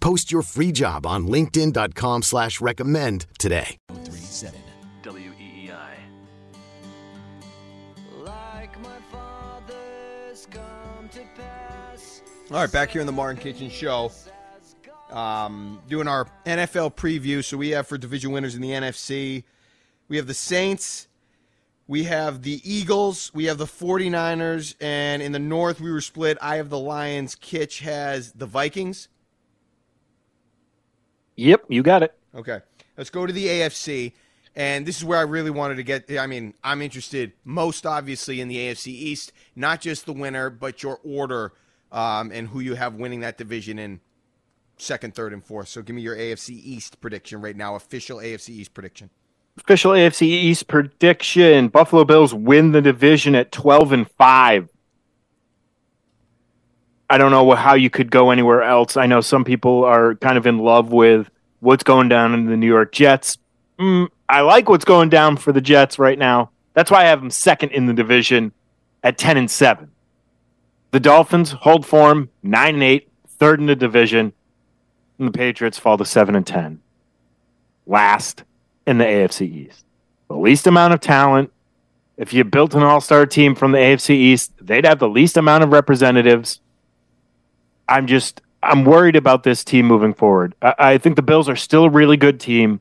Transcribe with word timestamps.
Post 0.00 0.32
your 0.32 0.42
free 0.42 0.72
job 0.72 1.06
on 1.06 1.26
linkedin.com 1.28 2.22
slash 2.22 2.60
recommend 2.60 3.26
today. 3.38 3.76
37 3.90 4.58
WEEI. 5.02 5.96
All 12.50 12.56
right, 12.56 12.72
back 12.72 12.90
here 12.90 13.00
in 13.00 13.06
the 13.06 13.12
Mark 13.12 13.44
and 13.44 13.56
Kichen 13.56 13.70
Show, 13.70 14.10
um, 15.10 15.80
doing 15.88 16.08
our 16.08 16.26
NFL 16.46 16.96
preview. 16.96 17.44
So 17.44 17.56
we 17.56 17.70
have 17.70 17.86
for 17.86 17.96
division 17.98 18.32
winners 18.32 18.54
in 18.54 18.62
the 18.62 18.70
NFC, 18.70 19.44
we 20.08 20.16
have 20.16 20.26
the 20.26 20.34
Saints, 20.34 21.06
we 21.86 22.04
have 22.04 22.42
the 22.42 22.60
Eagles, 22.64 23.30
we 23.34 23.44
have 23.44 23.58
the 23.58 23.66
49ers, 23.66 24.74
and 24.80 25.22
in 25.22 25.32
the 25.32 25.38
North 25.38 25.80
we 25.80 25.92
were 25.92 26.00
split. 26.00 26.38
I 26.40 26.56
have 26.56 26.70
the 26.70 26.78
Lions. 26.78 27.34
Kitch 27.34 27.80
has 27.80 28.32
the 28.32 28.46
Vikings. 28.46 29.08
Yep, 31.40 31.64
you 31.68 31.82
got 31.82 32.02
it. 32.02 32.14
Okay, 32.34 32.60
let's 32.98 33.08
go 33.08 33.26
to 33.26 33.32
the 33.32 33.46
AFC. 33.46 34.12
And 34.54 34.84
this 34.84 34.98
is 34.98 35.04
where 35.04 35.18
I 35.18 35.22
really 35.22 35.50
wanted 35.50 35.76
to 35.76 35.82
get. 35.82 36.10
I 36.18 36.26
mean, 36.26 36.52
I'm 36.62 36.82
interested 36.82 37.32
most 37.44 37.86
obviously 37.86 38.42
in 38.42 38.48
the 38.48 38.56
AFC 38.56 38.88
East, 38.88 39.32
not 39.56 39.80
just 39.80 40.04
the 40.04 40.12
winner, 40.12 40.50
but 40.50 40.82
your 40.82 41.00
order 41.02 41.52
um, 41.92 42.30
and 42.30 42.48
who 42.48 42.60
you 42.60 42.74
have 42.74 42.94
winning 42.94 43.20
that 43.20 43.38
division 43.38 43.78
in 43.78 44.00
second, 44.76 45.14
third, 45.14 45.32
and 45.32 45.42
fourth. 45.42 45.68
So 45.68 45.80
give 45.80 45.96
me 45.96 46.02
your 46.02 46.16
AFC 46.16 46.50
East 46.50 47.00
prediction 47.00 47.40
right 47.40 47.56
now, 47.56 47.74
official 47.74 48.18
AFC 48.18 48.50
East 48.50 48.74
prediction. 48.74 49.08
Official 49.56 49.92
AFC 49.92 50.22
East 50.22 50.66
prediction: 50.66 51.68
Buffalo 51.68 52.04
Bills 52.04 52.34
win 52.34 52.72
the 52.72 52.82
division 52.82 53.34
at 53.34 53.50
12 53.50 53.92
and 53.92 54.10
five. 54.10 54.68
I 57.10 57.18
don't 57.18 57.32
know 57.32 57.50
how 57.56 57.74
you 57.74 57.90
could 57.90 58.08
go 58.08 58.30
anywhere 58.30 58.62
else. 58.62 58.96
I 58.96 59.06
know 59.06 59.20
some 59.20 59.42
people 59.42 59.84
are 59.84 60.14
kind 60.14 60.38
of 60.38 60.46
in 60.46 60.58
love 60.58 60.92
with 60.92 61.28
what's 61.58 61.82
going 61.82 62.08
down 62.08 62.34
in 62.34 62.46
the 62.46 62.56
New 62.56 62.68
York 62.68 62.92
Jets. 62.92 63.36
Mm, 63.80 64.08
I 64.28 64.42
like 64.42 64.68
what's 64.68 64.84
going 64.84 65.08
down 65.08 65.36
for 65.36 65.52
the 65.52 65.60
Jets 65.60 65.98
right 65.98 66.18
now. 66.18 66.50
That's 66.72 66.88
why 66.88 67.02
I 67.02 67.08
have 67.08 67.20
them 67.20 67.30
second 67.30 67.72
in 67.72 67.86
the 67.86 67.92
division 67.92 68.52
at 69.02 69.18
10 69.18 69.36
and 69.36 69.50
7. 69.50 69.90
The 70.92 71.00
Dolphins 71.00 71.50
hold 71.50 71.84
form 71.84 72.30
9 72.44 72.74
and 72.74 72.82
8, 72.82 73.08
third 73.26 73.58
in 73.58 73.66
the 73.66 73.74
division, 73.74 74.32
and 75.18 75.28
the 75.28 75.32
Patriots 75.32 75.78
fall 75.78 75.98
to 75.98 76.04
7 76.04 76.36
and 76.36 76.46
10. 76.46 76.80
Last 77.86 78.44
in 78.86 78.98
the 78.98 79.04
AFC 79.04 79.42
East. 79.42 79.84
The 80.28 80.36
least 80.36 80.66
amount 80.68 80.94
of 80.94 81.00
talent. 81.00 81.52
If 82.16 82.32
you 82.32 82.44
built 82.44 82.74
an 82.74 82.84
all-star 82.84 83.26
team 83.26 83.56
from 83.56 83.72
the 83.72 83.78
AFC 83.78 84.10
East, 84.10 84.52
they'd 84.60 84.84
have 84.86 85.00
the 85.00 85.08
least 85.08 85.36
amount 85.36 85.64
of 85.64 85.72
representatives. 85.72 86.60
I'm 87.90 88.06
just 88.06 88.40
I'm 88.62 88.84
worried 88.84 89.16
about 89.16 89.42
this 89.42 89.64
team 89.64 89.86
moving 89.86 90.14
forward. 90.14 90.54
I, 90.62 90.74
I 90.78 90.98
think 90.98 91.16
the 91.16 91.22
Bills 91.22 91.48
are 91.48 91.56
still 91.56 91.84
a 91.84 91.90
really 91.90 92.16
good 92.16 92.40
team. 92.40 92.80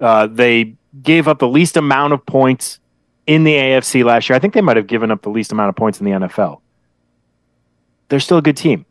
Uh, 0.00 0.26
they 0.26 0.74
gave 1.02 1.26
up 1.26 1.38
the 1.38 1.48
least 1.48 1.76
amount 1.76 2.12
of 2.12 2.24
points 2.26 2.78
in 3.26 3.44
the 3.44 3.54
AFC 3.54 4.04
last 4.04 4.28
year. 4.28 4.36
I 4.36 4.38
think 4.38 4.54
they 4.54 4.60
might 4.60 4.76
have 4.76 4.86
given 4.86 5.10
up 5.10 5.22
the 5.22 5.30
least 5.30 5.50
amount 5.50 5.70
of 5.70 5.76
points 5.76 5.98
in 5.98 6.04
the 6.04 6.12
NFL. 6.12 6.60
They're 8.08 8.20
still 8.20 8.38
a 8.38 8.42
good 8.42 8.56
team. 8.56 8.84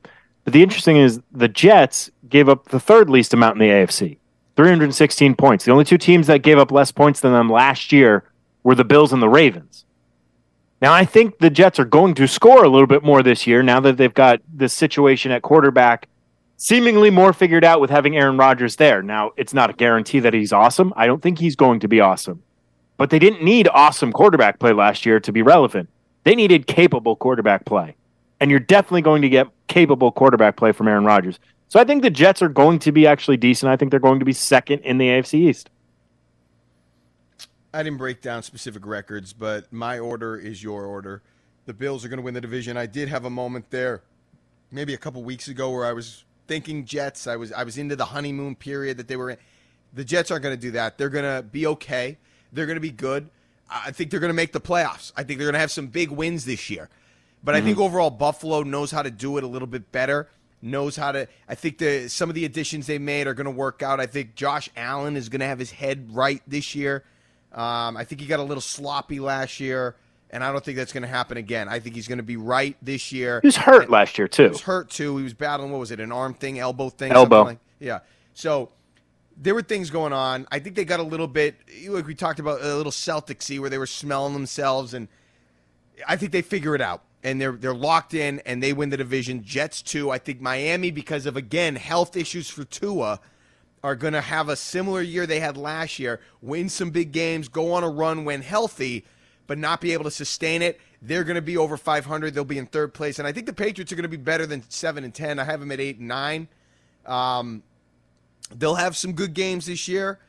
But 0.43 0.53
the 0.53 0.63
interesting 0.63 0.97
is 0.97 1.21
the 1.31 1.47
Jets 1.47 2.09
gave 2.27 2.49
up 2.49 2.69
the 2.69 2.79
third 2.79 3.09
least 3.09 3.33
amount 3.33 3.61
in 3.61 3.67
the 3.67 3.73
AFC, 3.73 4.17
316 4.55 5.35
points. 5.35 5.65
The 5.65 5.71
only 5.71 5.85
two 5.85 5.97
teams 5.97 6.27
that 6.27 6.39
gave 6.39 6.57
up 6.57 6.71
less 6.71 6.91
points 6.91 7.19
than 7.19 7.31
them 7.31 7.49
last 7.49 7.91
year 7.91 8.23
were 8.63 8.75
the 8.75 8.83
Bills 8.83 9.13
and 9.13 9.21
the 9.21 9.29
Ravens. 9.29 9.82
Now, 10.83 10.91
I 10.91 11.05
think 11.05 11.37
the 11.37 11.49
Jets 11.49 11.79
are 11.79 11.85
going 11.85 12.13
to 12.15 12.27
score 12.27 12.65
a 12.65 12.67
little 12.67 12.87
bit 12.87 13.03
more 13.03 13.23
this 13.23 13.47
year 13.47 13.63
now 13.63 13.79
that 13.79 13.95
they've 13.95 14.13
got 14.13 14.41
this 14.53 14.73
situation 14.73 15.31
at 15.31 15.41
quarterback 15.41 16.09
seemingly 16.57 17.09
more 17.09 17.31
figured 17.31 17.63
out 17.63 17.79
with 17.79 17.89
having 17.89 18.17
Aaron 18.17 18.35
Rodgers 18.35 18.75
there. 18.75 19.01
Now, 19.01 19.31
it's 19.37 19.53
not 19.53 19.69
a 19.69 19.73
guarantee 19.73 20.19
that 20.19 20.33
he's 20.33 20.51
awesome. 20.51 20.91
I 20.97 21.07
don't 21.07 21.21
think 21.21 21.39
he's 21.39 21.55
going 21.55 21.79
to 21.79 21.87
be 21.87 22.01
awesome. 22.01 22.43
But 22.97 23.11
they 23.11 23.17
didn't 23.17 23.41
need 23.41 23.69
awesome 23.69 24.11
quarterback 24.11 24.59
play 24.59 24.73
last 24.73 25.05
year 25.05 25.21
to 25.21 25.31
be 25.31 25.41
relevant. 25.41 25.87
They 26.25 26.35
needed 26.35 26.67
capable 26.67 27.15
quarterback 27.15 27.63
play. 27.63 27.95
And 28.41 28.51
you're 28.51 28.59
definitely 28.59 29.03
going 29.03 29.21
to 29.21 29.29
get 29.29 29.47
capable 29.69 30.11
quarterback 30.11 30.57
play 30.57 30.73
from 30.73 30.89
Aaron 30.89 31.05
Rodgers. 31.05 31.39
So 31.69 31.79
I 31.79 31.85
think 31.85 32.01
the 32.01 32.09
Jets 32.09 32.41
are 32.41 32.49
going 32.49 32.79
to 32.79 32.91
be 32.91 33.07
actually 33.07 33.37
decent. 33.37 33.71
I 33.71 33.77
think 33.77 33.89
they're 33.89 34.01
going 34.01 34.19
to 34.19 34.25
be 34.25 34.33
second 34.33 34.79
in 34.79 34.97
the 34.97 35.07
AFC 35.07 35.35
East. 35.35 35.69
I 37.73 37.83
didn't 37.83 37.97
break 37.97 38.21
down 38.21 38.43
specific 38.43 38.85
records, 38.85 39.33
but 39.33 39.71
my 39.73 39.97
order 39.97 40.37
is 40.37 40.61
your 40.61 40.85
order. 40.85 41.23
The 41.65 41.73
Bills 41.73 42.05
are 42.05 42.07
going 42.09 42.17
to 42.17 42.23
win 42.23 42.33
the 42.33 42.41
division. 42.41 42.77
I 42.77 42.85
did 42.85 43.09
have 43.09 43.25
a 43.25 43.29
moment 43.29 43.71
there, 43.71 44.03
maybe 44.71 44.93
a 44.93 44.97
couple 44.97 45.23
weeks 45.23 45.47
ago, 45.47 45.71
where 45.71 45.85
I 45.85 45.93
was 45.93 46.25
thinking 46.47 46.85
Jets. 46.85 47.25
I 47.25 47.35
was 47.35 47.51
I 47.51 47.63
was 47.63 47.77
into 47.77 47.95
the 47.95 48.05
honeymoon 48.05 48.55
period 48.55 48.97
that 48.97 49.07
they 49.07 49.15
were 49.15 49.31
in. 49.31 49.37
The 49.93 50.03
Jets 50.03 50.29
aren't 50.29 50.43
going 50.43 50.55
to 50.55 50.61
do 50.61 50.71
that. 50.71 50.97
They're 50.97 51.09
going 51.09 51.25
to 51.25 51.41
be 51.41 51.65
okay. 51.67 52.17
They're 52.51 52.65
going 52.65 52.77
to 52.77 52.81
be 52.81 52.91
good. 52.91 53.29
I 53.69 53.91
think 53.91 54.11
they're 54.11 54.19
going 54.19 54.29
to 54.29 54.35
make 54.35 54.51
the 54.51 54.61
playoffs. 54.61 55.11
I 55.15 55.23
think 55.23 55.39
they're 55.39 55.47
going 55.47 55.53
to 55.53 55.59
have 55.59 55.71
some 55.71 55.87
big 55.87 56.11
wins 56.11 56.45
this 56.45 56.69
year. 56.69 56.89
But 57.43 57.55
mm-hmm. 57.55 57.63
I 57.63 57.65
think 57.65 57.79
overall 57.79 58.09
Buffalo 58.09 58.63
knows 58.63 58.91
how 58.91 59.01
to 59.01 59.11
do 59.11 59.37
it 59.37 59.43
a 59.43 59.47
little 59.47 59.67
bit 59.67 59.91
better. 59.91 60.29
Knows 60.61 60.95
how 60.95 61.11
to. 61.11 61.27
I 61.49 61.55
think 61.55 61.79
the 61.79 62.07
some 62.07 62.29
of 62.29 62.35
the 62.35 62.45
additions 62.45 62.87
they 62.87 62.99
made 62.99 63.27
are 63.27 63.33
going 63.33 63.45
to 63.45 63.51
work 63.51 63.81
out. 63.81 63.99
I 63.99 64.05
think 64.05 64.35
Josh 64.35 64.69
Allen 64.77 65.17
is 65.17 65.27
going 65.27 65.41
to 65.41 65.47
have 65.47 65.59
his 65.59 65.71
head 65.71 66.13
right 66.15 66.41
this 66.47 66.75
year. 66.75 67.03
Um, 67.53 67.97
I 67.97 68.03
think 68.03 68.21
he 68.21 68.27
got 68.27 68.39
a 68.39 68.43
little 68.43 68.61
sloppy 68.61 69.19
last 69.19 69.59
year, 69.59 69.95
and 70.31 70.43
I 70.43 70.51
don't 70.51 70.63
think 70.63 70.77
that's 70.77 70.91
going 70.91 71.03
to 71.03 71.07
happen 71.07 71.37
again. 71.37 71.69
I 71.69 71.79
think 71.79 71.95
he's 71.95 72.07
going 72.07 72.17
to 72.17 72.23
be 72.23 72.37
right 72.37 72.75
this 72.81 73.11
year. 73.11 73.39
He 73.41 73.47
was 73.47 73.57
hurt 73.57 73.83
and, 73.83 73.91
last 73.91 74.17
year 74.17 74.27
too. 74.27 74.43
He 74.43 74.49
was 74.49 74.61
hurt 74.61 74.89
too. 74.89 75.17
He 75.17 75.23
was 75.23 75.33
battling 75.33 75.71
what 75.71 75.79
was 75.79 75.91
it, 75.91 75.99
an 75.99 76.11
arm 76.11 76.33
thing, 76.33 76.59
elbow 76.59 76.89
thing, 76.89 77.11
elbow. 77.11 77.43
Like, 77.43 77.59
yeah. 77.79 77.99
So 78.33 78.69
there 79.37 79.53
were 79.53 79.61
things 79.61 79.91
going 79.91 80.13
on. 80.13 80.47
I 80.51 80.59
think 80.59 80.75
they 80.75 80.85
got 80.85 80.99
a 80.99 81.03
little 81.03 81.27
bit 81.27 81.55
like 81.87 82.07
we 82.07 82.15
talked 82.15 82.39
about 82.39 82.61
a 82.61 82.75
little 82.75 82.91
Celticsy 82.91 83.59
where 83.59 83.69
they 83.69 83.77
were 83.77 83.85
smelling 83.85 84.33
themselves, 84.33 84.93
and 84.93 85.07
I 86.07 86.15
think 86.15 86.31
they 86.31 86.41
figure 86.41 86.75
it 86.75 86.81
out. 86.81 87.03
And 87.25 87.39
they're 87.39 87.53
they're 87.53 87.73
locked 87.73 88.13
in, 88.13 88.41
and 88.45 88.61
they 88.61 88.73
win 88.73 88.89
the 88.89 88.97
division. 88.97 89.43
Jets 89.43 89.81
too. 89.81 90.09
I 90.09 90.17
think 90.17 90.41
Miami 90.41 90.91
because 90.91 91.25
of 91.25 91.37
again 91.37 91.75
health 91.75 92.17
issues 92.17 92.49
for 92.49 92.65
Tua 92.65 93.21
are 93.83 93.95
going 93.95 94.13
to 94.13 94.21
have 94.21 94.47
a 94.47 94.55
similar 94.55 95.01
year 95.01 95.27
they 95.27 95.41
had 95.41 95.57
last 95.57 95.99
year, 95.99 96.21
win 96.41 96.69
some 96.69 96.89
big 96.89 97.11
games, 97.11 97.49
go 97.49 97.73
on 97.73 97.83
a 97.83 97.89
run 97.89 98.23
when 98.23 98.41
healthy, 98.41 99.03
but 99.45 99.57
not 99.57 99.81
be 99.81 99.91
able 99.91 100.05
to 100.05 100.11
sustain 100.11 100.61
it. 100.61 100.79
They're 101.01 101.25
going 101.25 101.35
to 101.35 101.41
be 101.41 101.57
over 101.57 101.75
500. 101.75 102.33
They'll 102.33 102.45
be 102.45 102.57
in 102.57 102.65
third 102.65 102.93
place, 102.93 103.19
and 103.19 103.27
I 103.27 103.33
think 103.33 103.45
the 103.45 103.53
Patriots 103.53 103.91
are 103.91 103.95
going 103.95 104.03
to 104.03 104.09
be 104.09 104.15
better 104.15 104.45
than 104.45 104.63
seven 104.69 105.03
and 105.03 105.13
ten. 105.13 105.37
I 105.37 105.43
have 105.43 105.59
them 105.59 105.71
at 105.71 105.81
eight 105.81 105.99
and 105.99 106.07
nine. 106.07 106.47
Um, 107.05 107.61
they'll 108.55 108.75
have 108.75 108.95
some 108.95 109.11
good 109.11 109.33
games 109.33 109.65
this 109.65 109.89
year, 109.89 110.19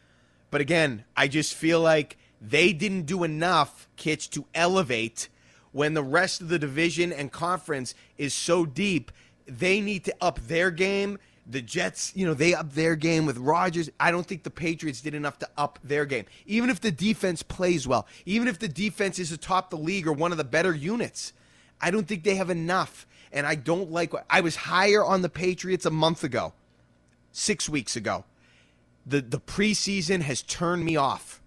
but 0.51 0.61
again, 0.61 1.05
I 1.17 1.29
just 1.29 1.55
feel 1.55 1.81
like 1.81 2.17
they 2.41 2.73
didn't 2.73 3.03
do 3.03 3.23
enough, 3.23 3.89
Kitch, 3.97 4.31
to 4.31 4.47
elevate 4.53 5.29
when 5.71 5.95
the 5.95 6.03
rest 6.03 6.41
of 6.41 6.49
the 6.49 6.59
division 6.59 7.12
and 7.12 7.31
conference 7.31 7.95
is 8.19 8.35
so 8.35 8.67
deep. 8.67 9.12
They 9.47 9.81
need 9.81 10.05
to 10.05 10.15
up 10.21 10.41
their 10.41 10.73
game 10.73 11.19
the 11.46 11.61
Jets, 11.61 12.12
you 12.14 12.26
know, 12.26 12.35
they 12.35 12.55
up 12.55 12.73
their 12.73 12.96
game 12.96 13.26
with 13.26 13.37
Rodgers. 13.38 13.91
I 14.00 14.11
don't 14.11 14.26
think 14.26 14.43
the 14.43 14.50
Patriots 14.50 15.00
did 15.00 15.14
enough 15.14 15.38
to 15.41 15.49
up 15.56 15.79
their 15.85 16.06
game. 16.06 16.25
Even 16.46 16.70
if 16.70 16.81
the 16.81 16.91
defense 16.91 17.43
plays 17.43 17.87
well, 17.87 18.06
even 18.25 18.49
if 18.49 18.58
the 18.58 18.69
defense 18.69 19.19
is 19.19 19.31
atop 19.31 19.70
the 19.70 19.76
league 19.76 20.06
or 20.06 20.12
one 20.12 20.32
of 20.32 20.38
the 20.38 20.44
better 20.44 20.75
units, 20.75 21.32
I 21.81 21.91
don't 21.91 22.08
think 22.08 22.25
they 22.25 22.37
have 22.37 22.50
enough. 22.50 23.06
And 23.32 23.46
I 23.46 23.56
don't 23.56 23.91
like 23.91 24.12
what 24.12 24.25
I 24.31 24.41
was 24.41 24.56
higher 24.56 25.05
on 25.05 25.23
the 25.23 25.29
Patriots 25.29 25.85
a 25.85 25.91
month 25.91 26.25
ago, 26.25 26.52
six 27.32 27.69
weeks 27.69 27.96
ago. 27.96 28.25
The 29.05 29.20
the 29.20 29.41
preseason 29.41 30.23
has 30.23 30.41
turned 30.41 30.85
me 30.85 30.96
off. 30.96 31.43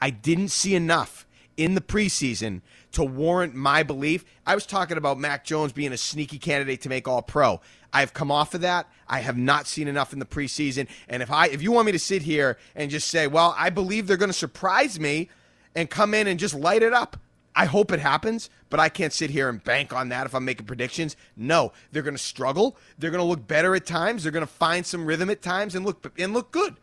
I 0.00 0.10
didn't 0.10 0.48
see 0.48 0.74
enough 0.74 1.26
in 1.56 1.74
the 1.74 1.80
preseason 1.80 2.62
to 2.92 3.04
warrant 3.04 3.54
my 3.54 3.82
belief. 3.82 4.24
I 4.46 4.54
was 4.54 4.64
talking 4.64 4.96
about 4.96 5.18
Mac 5.18 5.44
Jones 5.44 5.72
being 5.72 5.92
a 5.92 5.96
sneaky 5.96 6.38
candidate 6.38 6.80
to 6.82 6.88
make 6.88 7.06
all 7.06 7.20
pro. 7.20 7.60
I've 7.92 8.12
come 8.12 8.30
off 8.30 8.54
of 8.54 8.60
that. 8.62 8.88
I 9.06 9.20
have 9.20 9.36
not 9.36 9.66
seen 9.66 9.88
enough 9.88 10.12
in 10.12 10.18
the 10.18 10.26
preseason. 10.26 10.88
And 11.08 11.22
if 11.22 11.30
I 11.30 11.46
if 11.46 11.62
you 11.62 11.72
want 11.72 11.86
me 11.86 11.92
to 11.92 11.98
sit 11.98 12.22
here 12.22 12.58
and 12.74 12.90
just 12.90 13.08
say, 13.08 13.26
well, 13.26 13.54
I 13.56 13.70
believe 13.70 14.06
they're 14.06 14.16
going 14.16 14.30
to 14.30 14.34
surprise 14.34 15.00
me 15.00 15.30
and 15.74 15.88
come 15.88 16.14
in 16.14 16.26
and 16.26 16.38
just 16.38 16.54
light 16.54 16.82
it 16.82 16.92
up. 16.92 17.18
I 17.56 17.64
hope 17.64 17.90
it 17.90 17.98
happens, 17.98 18.50
but 18.70 18.78
I 18.78 18.88
can't 18.88 19.12
sit 19.12 19.30
here 19.30 19.48
and 19.48 19.62
bank 19.62 19.92
on 19.92 20.10
that 20.10 20.26
if 20.26 20.34
I'm 20.34 20.44
making 20.44 20.66
predictions. 20.66 21.16
No, 21.36 21.72
they're 21.90 22.02
going 22.02 22.14
to 22.14 22.22
struggle. 22.22 22.76
They're 22.98 23.10
going 23.10 23.22
to 23.22 23.28
look 23.28 23.48
better 23.48 23.74
at 23.74 23.84
times. 23.84 24.22
They're 24.22 24.32
going 24.32 24.46
to 24.46 24.52
find 24.52 24.86
some 24.86 25.06
rhythm 25.06 25.28
at 25.28 25.42
times 25.42 25.74
and 25.74 25.84
look 25.84 26.12
and 26.18 26.32
look 26.32 26.52
good 26.52 26.76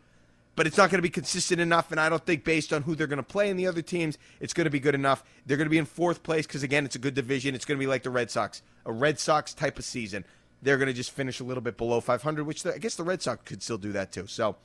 but 0.56 0.66
it's 0.66 0.78
not 0.78 0.90
going 0.90 0.98
to 0.98 1.02
be 1.02 1.10
consistent 1.10 1.60
enough. 1.60 1.92
And 1.92 2.00
I 2.00 2.08
don't 2.08 2.24
think, 2.24 2.42
based 2.42 2.72
on 2.72 2.82
who 2.82 2.96
they're 2.96 3.06
going 3.06 3.18
to 3.18 3.22
play 3.22 3.50
in 3.50 3.56
the 3.56 3.66
other 3.66 3.82
teams, 3.82 4.18
it's 4.40 4.54
going 4.54 4.64
to 4.64 4.70
be 4.70 4.80
good 4.80 4.94
enough. 4.94 5.22
They're 5.44 5.58
going 5.58 5.66
to 5.66 5.70
be 5.70 5.78
in 5.78 5.84
fourth 5.84 6.22
place 6.22 6.46
because, 6.46 6.62
again, 6.62 6.84
it's 6.84 6.96
a 6.96 6.98
good 6.98 7.14
division. 7.14 7.54
It's 7.54 7.66
going 7.66 7.78
to 7.78 7.82
be 7.82 7.86
like 7.86 8.02
the 8.02 8.10
Red 8.10 8.30
Sox, 8.30 8.62
a 8.86 8.92
Red 8.92 9.20
Sox 9.20 9.54
type 9.54 9.78
of 9.78 9.84
season. 9.84 10.24
They're 10.62 10.78
going 10.78 10.88
to 10.88 10.94
just 10.94 11.10
finish 11.10 11.40
a 11.40 11.44
little 11.44 11.62
bit 11.62 11.76
below 11.76 12.00
500, 12.00 12.44
which 12.44 12.62
the, 12.62 12.74
I 12.74 12.78
guess 12.78 12.94
the 12.94 13.04
Red 13.04 13.22
Sox 13.22 13.42
could 13.44 13.62
still 13.62 13.78
do 13.78 13.92
that 13.92 14.12
too. 14.12 14.26
So 14.26 14.56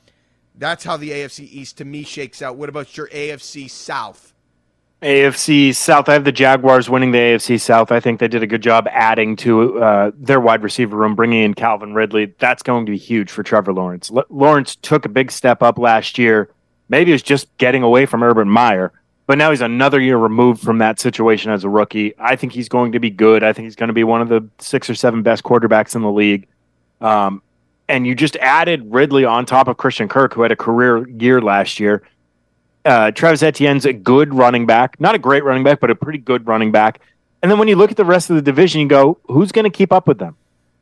that's 0.54 0.84
how 0.84 0.96
the 0.96 1.10
AFC 1.10 1.40
East 1.40 1.78
to 1.78 1.84
me 1.84 2.02
shakes 2.02 2.42
out. 2.42 2.56
What 2.56 2.68
about 2.68 2.96
your 2.96 3.08
AFC 3.08 3.70
South? 3.70 4.32
AFC 5.02 5.74
South. 5.74 6.08
I 6.08 6.12
have 6.12 6.24
the 6.24 6.32
Jaguars 6.32 6.88
winning 6.88 7.10
the 7.10 7.18
AFC 7.18 7.60
South. 7.60 7.90
I 7.90 7.98
think 7.98 8.20
they 8.20 8.28
did 8.28 8.42
a 8.42 8.46
good 8.46 8.62
job 8.62 8.86
adding 8.90 9.34
to 9.36 9.82
uh, 9.82 10.10
their 10.14 10.38
wide 10.38 10.62
receiver 10.62 10.96
room, 10.96 11.16
bringing 11.16 11.42
in 11.42 11.54
Calvin 11.54 11.92
Ridley. 11.92 12.34
That's 12.38 12.62
going 12.62 12.86
to 12.86 12.92
be 12.92 12.98
huge 12.98 13.30
for 13.30 13.42
Trevor 13.42 13.72
Lawrence. 13.72 14.12
L- 14.14 14.24
Lawrence 14.30 14.76
took 14.76 15.04
a 15.04 15.08
big 15.08 15.32
step 15.32 15.60
up 15.60 15.76
last 15.76 16.18
year. 16.18 16.50
Maybe 16.88 17.10
it 17.10 17.14
was 17.14 17.22
just 17.22 17.56
getting 17.58 17.82
away 17.82 18.06
from 18.06 18.22
Urban 18.22 18.48
Meyer, 18.48 18.92
but 19.26 19.38
now 19.38 19.50
he's 19.50 19.60
another 19.60 20.00
year 20.00 20.16
removed 20.16 20.62
from 20.62 20.78
that 20.78 21.00
situation 21.00 21.50
as 21.50 21.64
a 21.64 21.68
rookie. 21.68 22.14
I 22.18 22.36
think 22.36 22.52
he's 22.52 22.68
going 22.68 22.92
to 22.92 23.00
be 23.00 23.10
good. 23.10 23.42
I 23.42 23.52
think 23.52 23.66
he's 23.66 23.76
going 23.76 23.88
to 23.88 23.94
be 23.94 24.04
one 24.04 24.20
of 24.20 24.28
the 24.28 24.46
six 24.58 24.88
or 24.90 24.94
seven 24.94 25.22
best 25.22 25.42
quarterbacks 25.42 25.94
in 25.94 26.02
the 26.02 26.10
league. 26.10 26.46
Um, 27.00 27.42
and 27.88 28.06
you 28.06 28.14
just 28.14 28.36
added 28.36 28.92
Ridley 28.92 29.24
on 29.24 29.46
top 29.46 29.68
of 29.68 29.76
Christian 29.76 30.08
Kirk, 30.08 30.34
who 30.34 30.42
had 30.42 30.52
a 30.52 30.56
career 30.56 31.06
year 31.08 31.40
last 31.40 31.80
year 31.80 32.02
uh, 32.84 33.10
Travis 33.12 33.42
Etienne's 33.42 33.84
a 33.84 33.92
good 33.92 34.34
running 34.34 34.66
back, 34.66 35.00
not 35.00 35.14
a 35.14 35.18
great 35.18 35.44
running 35.44 35.62
back, 35.62 35.80
but 35.80 35.90
a 35.90 35.94
pretty 35.94 36.18
good 36.18 36.46
running 36.46 36.72
back. 36.72 37.00
And 37.42 37.50
then 37.50 37.58
when 37.58 37.68
you 37.68 37.76
look 37.76 37.90
at 37.90 37.96
the 37.96 38.04
rest 38.04 38.30
of 38.30 38.36
the 38.36 38.42
division, 38.42 38.80
you 38.80 38.88
go, 38.88 39.18
who's 39.26 39.52
going 39.52 39.64
to 39.64 39.70
keep 39.70 39.92
up 39.92 40.06
with 40.06 40.18
them? 40.18 40.36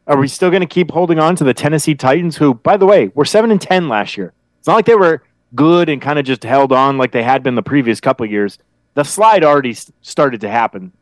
Are 0.07 0.19
we 0.19 0.29
still 0.29 0.51
going 0.51 0.63
to 0.63 0.67
keep 0.67 0.91
holding 0.91 1.19
on 1.19 1.37
to 1.37 1.45
the 1.45 1.55
Tennessee 1.55 1.95
Titans, 1.95 2.37
who, 2.37 2.55
by 2.55 2.77
the 2.77 2.87
way, 2.87 3.09
were 3.15 3.25
seven 3.25 3.51
and 3.51 3.61
ten 3.61 3.89
last 3.89 4.17
year? 4.17 4.33
It's 4.59 4.67
not 4.67 4.75
like 4.75 4.87
they 4.87 4.97
were 4.97 5.23
good 5.55 5.89
and 5.89 6.01
kind 6.01 6.19
of 6.19 6.25
just 6.25 6.45
held 6.45 6.73
on 6.73 6.99
like 6.99 7.13
they 7.13 7.23
had 7.23 7.43
been 7.43 7.55
the 7.55 7.63
previous 7.63 8.01
couple 8.01 8.27
years. 8.27 8.59
The 8.95 9.05
slide 9.05 9.45
already 9.45 9.77
started 10.03 10.41
to 10.43 10.51
happen, 10.51 10.93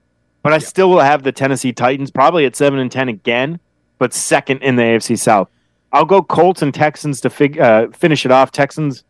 but 0.42 0.52
I 0.52 0.56
yeah. 0.56 0.66
still 0.66 0.90
will 0.90 1.00
have 1.00 1.22
the 1.22 1.32
Tennessee 1.32 1.72
Titans 1.72 2.10
probably 2.10 2.44
at 2.44 2.56
seven 2.56 2.78
and 2.78 2.92
ten 2.92 3.08
again, 3.08 3.60
but 3.98 4.12
second 4.12 4.62
in 4.62 4.76
the 4.76 4.82
AFC 4.82 5.18
South. 5.18 5.48
I'll 5.92 6.04
go 6.04 6.22
Colts 6.22 6.62
and 6.62 6.74
Texans 6.74 7.20
to 7.22 7.30
fig- 7.30 7.58
uh, 7.58 7.88
finish 7.88 8.26
it 8.26 8.30
off. 8.30 8.52
Texans 8.52 9.04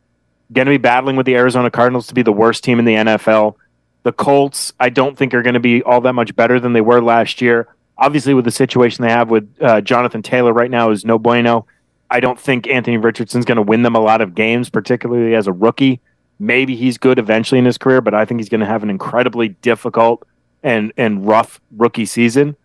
going 0.53 0.67
to 0.67 0.71
be 0.71 0.79
battling 0.79 1.17
with 1.17 1.27
the 1.27 1.35
Arizona 1.35 1.71
Cardinals 1.71 2.07
to 2.07 2.15
be 2.15 2.23
the 2.23 2.33
worst 2.33 2.65
team 2.65 2.79
in 2.79 2.85
the 2.85 2.95
NFL. 2.95 3.57
The 4.05 4.13
Colts, 4.13 4.73
I 4.79 4.89
don't 4.89 5.19
think, 5.19 5.35
are 5.35 5.43
going 5.43 5.55
to 5.55 5.61
be 5.61 5.83
all 5.83 6.01
that 6.03 6.15
much 6.15 6.35
better 6.35 6.61
than 6.61 6.73
they 6.73 6.81
were 6.81 7.03
last 7.03 7.41
year. 7.41 7.69
Obviously, 7.99 8.33
with 8.33 8.45
the 8.45 8.51
situation 8.51 9.03
they 9.03 9.11
have 9.11 9.29
with 9.29 9.53
uh, 9.61 9.81
Jonathan 9.81 10.23
Taylor 10.23 10.53
right 10.53 10.71
now, 10.71 10.91
is 10.91 11.05
no 11.05 11.19
bueno. 11.19 11.67
I 12.11 12.21
don't 12.21 12.39
think 12.39 12.67
Anthony 12.67 12.97
Richardson's 12.97 13.45
going 13.45 13.57
to 13.57 13.63
win 13.63 13.83
them 13.83 13.95
a 13.95 14.01
lot 14.01 14.21
of 14.21 14.35
games, 14.35 14.71
particularly 14.71 15.35
as 15.35 15.47
a 15.47 15.53
rookie. 15.53 16.01
Maybe 16.39 16.77
he's 16.77 16.97
good 16.97 17.19
eventually 17.19 17.59
in 17.59 17.65
his 17.65 17.79
career, 17.79 18.01
but 18.01 18.15
I 18.15 18.25
think 18.25 18.41
he's 18.41 18.49
going 18.49 18.61
to 18.61 18.67
have 18.67 18.83
an 18.83 18.91
incredibly 18.91 19.49
difficult 19.49 20.27
and 20.63 20.93
and 20.97 21.27
rough 21.27 21.61
rookie 21.77 22.07
season. 22.07 22.57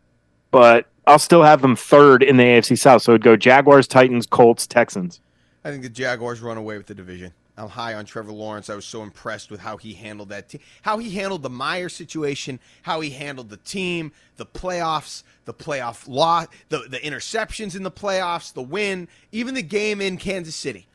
But 0.51 0.87
I'll 1.07 1.19
still 1.19 1.43
have 1.43 1.61
them 1.61 1.75
third 1.75 2.23
in 2.23 2.37
the 2.37 2.43
AFC 2.43 2.77
South. 2.77 3.01
So 3.01 3.11
it'd 3.11 3.23
go 3.23 3.35
Jaguars, 3.35 3.87
Titans, 3.87 4.25
Colts, 4.25 4.67
Texans. 4.67 5.19
I 5.63 5.71
think 5.71 5.83
the 5.83 5.89
Jaguars 5.89 6.41
run 6.41 6.57
away 6.57 6.77
with 6.77 6.87
the 6.87 6.95
division. 6.95 7.33
I'm 7.55 7.69
high 7.69 7.93
on 7.93 8.05
Trevor 8.05 8.31
Lawrence. 8.31 8.69
I 8.69 8.75
was 8.75 8.85
so 8.85 9.03
impressed 9.03 9.51
with 9.51 9.59
how 9.59 9.77
he 9.77 9.93
handled 9.93 10.29
that 10.29 10.49
team, 10.49 10.61
how 10.81 10.97
he 10.97 11.11
handled 11.11 11.43
the 11.43 11.49
Meyer 11.49 11.89
situation, 11.89 12.59
how 12.81 13.01
he 13.01 13.11
handled 13.11 13.49
the 13.49 13.57
team, 13.57 14.11
the 14.37 14.45
playoffs, 14.45 15.23
the 15.45 15.53
playoff 15.53 16.07
law, 16.07 16.45
the, 16.69 16.79
the 16.89 16.97
interceptions 16.97 17.75
in 17.75 17.83
the 17.83 17.91
playoffs, 17.91 18.53
the 18.53 18.61
win, 18.63 19.07
even 19.31 19.53
the 19.53 19.61
game 19.61 20.01
in 20.01 20.17
Kansas 20.17 20.55
City. 20.55 20.87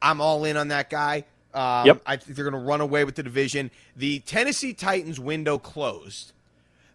I'm 0.00 0.20
all 0.20 0.44
in 0.44 0.56
on 0.56 0.68
that 0.68 0.88
guy. 0.88 1.24
Um, 1.52 1.86
yep. 1.86 2.02
I 2.06 2.16
think 2.16 2.36
they're 2.36 2.48
going 2.48 2.60
to 2.60 2.68
run 2.68 2.80
away 2.80 3.04
with 3.04 3.16
the 3.16 3.22
division. 3.22 3.70
The 3.96 4.20
Tennessee 4.20 4.74
Titans 4.74 5.18
window 5.18 5.58
closed. 5.58 6.32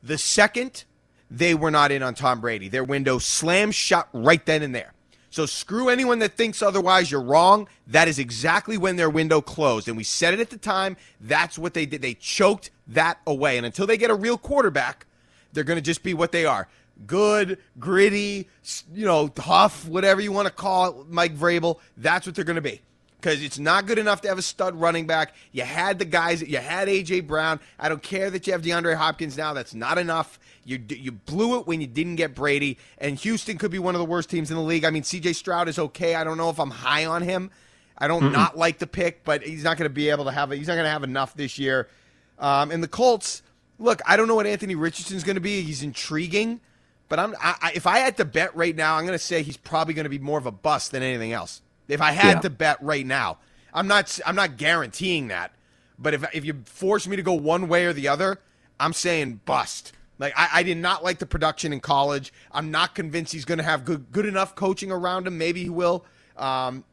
The 0.01 0.17
second 0.17 0.85
they 1.31 1.53
were 1.53 1.71
not 1.71 1.91
in 1.91 2.03
on 2.03 2.15
Tom 2.15 2.41
Brady, 2.41 2.69
their 2.69 2.83
window 2.83 3.19
slammed 3.19 3.75
shut 3.75 4.07
right 4.13 4.45
then 4.45 4.63
and 4.63 4.73
there. 4.73 4.93
So 5.29 5.45
screw 5.45 5.89
anyone 5.89 6.19
that 6.19 6.35
thinks 6.35 6.61
otherwise. 6.61 7.11
You're 7.11 7.21
wrong. 7.21 7.67
That 7.87 8.07
is 8.07 8.19
exactly 8.19 8.77
when 8.77 8.95
their 8.95 9.09
window 9.09 9.41
closed. 9.41 9.87
And 9.87 9.95
we 9.95 10.03
said 10.03 10.33
it 10.33 10.39
at 10.39 10.49
the 10.49 10.57
time. 10.57 10.97
That's 11.21 11.57
what 11.57 11.73
they 11.73 11.85
did. 11.85 12.01
They 12.01 12.15
choked 12.15 12.71
that 12.87 13.19
away. 13.27 13.57
And 13.57 13.65
until 13.65 13.85
they 13.85 13.97
get 13.97 14.09
a 14.09 14.15
real 14.15 14.37
quarterback, 14.37 15.05
they're 15.53 15.63
going 15.63 15.77
to 15.77 15.81
just 15.81 16.03
be 16.03 16.13
what 16.13 16.31
they 16.31 16.45
are 16.45 16.67
good, 17.07 17.57
gritty, 17.79 18.49
you 18.93 19.05
know, 19.05 19.29
tough, 19.29 19.87
whatever 19.87 20.19
you 20.19 20.33
want 20.33 20.47
to 20.47 20.53
call 20.53 21.01
it, 21.01 21.09
Mike 21.09 21.33
Vrabel. 21.35 21.79
That's 21.95 22.25
what 22.25 22.35
they're 22.35 22.43
going 22.43 22.55
to 22.55 22.61
be 22.61 22.81
because 23.19 23.43
it's 23.43 23.59
not 23.59 23.85
good 23.85 23.99
enough 23.99 24.21
to 24.21 24.27
have 24.29 24.37
a 24.37 24.41
stud 24.41 24.75
running 24.75 25.05
back. 25.05 25.33
You 25.51 25.63
had 25.63 25.99
the 25.99 26.05
guys, 26.05 26.41
you 26.41 26.57
had 26.57 26.87
AJ 26.87 27.27
Brown. 27.27 27.59
I 27.77 27.89
don't 27.89 28.01
care 28.01 28.29
that 28.29 28.47
you 28.47 28.53
have 28.53 28.61
DeAndre 28.61 28.95
Hopkins 28.95 29.37
now. 29.37 29.53
That's 29.53 29.73
not 29.73 29.97
enough. 29.97 30.39
You 30.63 30.81
you 30.89 31.11
blew 31.11 31.59
it 31.59 31.67
when 31.67 31.81
you 31.81 31.87
didn't 31.87 32.15
get 32.15 32.33
Brady. 32.33 32.77
And 32.97 33.17
Houston 33.19 33.57
could 33.57 33.71
be 33.71 33.79
one 33.79 33.95
of 33.95 33.99
the 33.99 34.05
worst 34.05 34.29
teams 34.29 34.51
in 34.51 34.57
the 34.57 34.63
league. 34.63 34.85
I 34.85 34.89
mean, 34.89 35.03
CJ 35.03 35.35
Stroud 35.35 35.67
is 35.67 35.77
okay. 35.79 36.15
I 36.15 36.23
don't 36.23 36.37
know 36.37 36.49
if 36.49 36.59
I'm 36.59 36.71
high 36.71 37.05
on 37.05 37.21
him. 37.21 37.51
I 37.97 38.07
don't 38.07 38.23
Mm-mm. 38.23 38.31
not 38.31 38.57
like 38.57 38.79
the 38.79 38.87
pick, 38.87 39.25
but 39.25 39.43
he's 39.43 39.63
not 39.63 39.77
going 39.77 39.89
to 39.89 39.93
be 39.93 40.09
able 40.09 40.25
to 40.25 40.31
have 40.31 40.51
it. 40.51 40.57
He's 40.57 40.67
not 40.67 40.75
going 40.75 40.85
to 40.85 40.91
have 40.91 41.03
enough 41.03 41.33
this 41.33 41.59
year. 41.59 41.89
Um, 42.37 42.71
and 42.71 42.81
the 42.81 42.87
Colts, 42.87 43.41
look, 43.77 44.01
I 44.05 44.15
don't 44.15 44.29
know 44.29 44.35
what 44.35 44.47
Anthony 44.47 44.75
Richardson's 44.75 45.25
going 45.25 45.35
to 45.35 45.41
be. 45.41 45.61
He's 45.61 45.83
intriguing, 45.83 46.61
but 47.09 47.19
I'm 47.19 47.35
I, 47.41 47.73
if 47.75 47.85
I 47.85 47.99
had 47.99 48.15
to 48.17 48.25
bet 48.25 48.55
right 48.55 48.75
now, 48.75 48.95
I'm 48.95 49.05
going 49.05 49.17
to 49.17 49.23
say 49.23 49.43
he's 49.43 49.57
probably 49.57 49.93
going 49.93 50.05
to 50.05 50.09
be 50.09 50.19
more 50.19 50.39
of 50.39 50.45
a 50.45 50.51
bust 50.51 50.91
than 50.91 51.03
anything 51.03 51.33
else. 51.33 51.61
If 51.89 52.01
I 52.01 52.11
had 52.11 52.35
yeah. 52.35 52.41
to 52.41 52.49
bet 52.49 52.81
right 52.81 53.05
now, 53.05 53.39
I'm 53.73 53.87
not 53.87 54.19
I'm 54.25 54.35
not 54.35 54.57
guaranteeing 54.57 55.27
that, 55.29 55.51
but 55.97 56.13
if 56.13 56.23
if 56.33 56.45
you 56.45 56.61
force 56.65 57.07
me 57.07 57.15
to 57.15 57.23
go 57.23 57.33
one 57.33 57.67
way 57.67 57.85
or 57.85 57.93
the 57.93 58.07
other, 58.07 58.39
I'm 58.79 58.93
saying 58.93 59.41
bust. 59.45 59.93
Like 60.19 60.33
I, 60.35 60.49
I 60.53 60.63
did 60.63 60.77
not 60.77 61.03
like 61.03 61.19
the 61.19 61.25
production 61.25 61.73
in 61.73 61.79
college. 61.79 62.31
I'm 62.51 62.71
not 62.71 62.93
convinced 62.93 63.33
he's 63.33 63.45
going 63.45 63.57
to 63.57 63.63
have 63.63 63.85
good 63.85 64.11
good 64.11 64.25
enough 64.25 64.55
coaching 64.55 64.91
around 64.91 65.27
him. 65.27 65.37
Maybe 65.37 65.63
he 65.63 65.69
will, 65.69 66.05
um, 66.37 66.83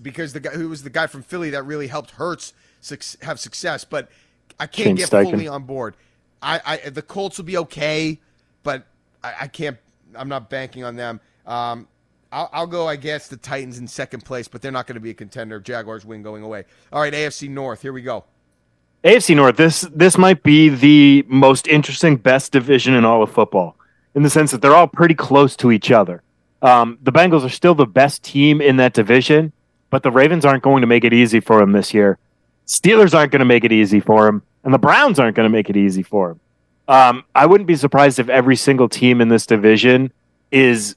because 0.00 0.32
the 0.32 0.40
guy 0.40 0.50
who 0.52 0.68
was 0.68 0.82
the 0.82 0.90
guy 0.90 1.06
from 1.06 1.22
Philly 1.22 1.50
that 1.50 1.64
really 1.64 1.88
helped 1.88 2.12
Hurts 2.12 2.52
su- 2.80 2.96
have 3.22 3.40
success. 3.40 3.84
But 3.84 4.08
I 4.60 4.66
can't 4.66 4.86
Shane 4.88 4.96
get 4.96 5.10
Steichen. 5.10 5.30
fully 5.30 5.48
on 5.48 5.64
board. 5.64 5.96
I, 6.42 6.60
I 6.64 6.90
the 6.90 7.02
Colts 7.02 7.38
will 7.38 7.46
be 7.46 7.56
okay, 7.56 8.20
but 8.62 8.86
I, 9.22 9.34
I 9.42 9.46
can't. 9.48 9.78
I'm 10.14 10.28
not 10.28 10.50
banking 10.50 10.84
on 10.84 10.94
them. 10.96 11.20
Um, 11.46 11.88
I'll, 12.34 12.50
I'll, 12.52 12.66
go, 12.66 12.88
I 12.88 12.96
guess, 12.96 13.28
the 13.28 13.36
Titans 13.36 13.78
in 13.78 13.86
second 13.86 14.24
place, 14.24 14.48
but 14.48 14.60
they're 14.60 14.72
not 14.72 14.88
going 14.88 14.96
to 14.96 15.00
be 15.00 15.10
a 15.10 15.14
contender. 15.14 15.60
Jaguars 15.60 16.04
win 16.04 16.24
going 16.24 16.42
away. 16.42 16.64
All 16.92 17.00
right, 17.00 17.12
AFC 17.12 17.48
North. 17.48 17.80
Here 17.80 17.92
we 17.92 18.02
go. 18.02 18.24
AFC 19.04 19.36
North. 19.36 19.56
This 19.56 19.82
this 19.94 20.18
might 20.18 20.42
be 20.42 20.68
the 20.68 21.24
most 21.28 21.68
interesting, 21.68 22.16
best 22.16 22.50
division 22.50 22.94
in 22.94 23.04
all 23.04 23.22
of 23.22 23.30
football, 23.30 23.76
in 24.16 24.24
the 24.24 24.30
sense 24.30 24.50
that 24.50 24.62
they're 24.62 24.74
all 24.74 24.88
pretty 24.88 25.14
close 25.14 25.54
to 25.56 25.70
each 25.70 25.92
other. 25.92 26.22
Um, 26.60 26.98
the 27.02 27.12
Bengals 27.12 27.44
are 27.44 27.50
still 27.50 27.76
the 27.76 27.86
best 27.86 28.24
team 28.24 28.60
in 28.60 28.78
that 28.78 28.94
division, 28.94 29.52
but 29.90 30.02
the 30.02 30.10
Ravens 30.10 30.44
aren't 30.44 30.64
going 30.64 30.80
to 30.80 30.88
make 30.88 31.04
it 31.04 31.12
easy 31.12 31.38
for 31.38 31.60
them 31.60 31.70
this 31.70 31.94
year. 31.94 32.18
Steelers 32.66 33.14
aren't 33.14 33.30
going 33.30 33.40
to 33.40 33.46
make 33.46 33.62
it 33.62 33.70
easy 33.70 34.00
for 34.00 34.24
them, 34.24 34.42
and 34.64 34.74
the 34.74 34.78
Browns 34.78 35.20
aren't 35.20 35.36
going 35.36 35.48
to 35.48 35.56
make 35.56 35.70
it 35.70 35.76
easy 35.76 36.02
for 36.02 36.28
them. 36.28 36.40
Um, 36.88 37.24
I 37.34 37.46
wouldn't 37.46 37.68
be 37.68 37.76
surprised 37.76 38.18
if 38.18 38.28
every 38.28 38.56
single 38.56 38.88
team 38.88 39.20
in 39.20 39.28
this 39.28 39.46
division 39.46 40.12
is 40.50 40.96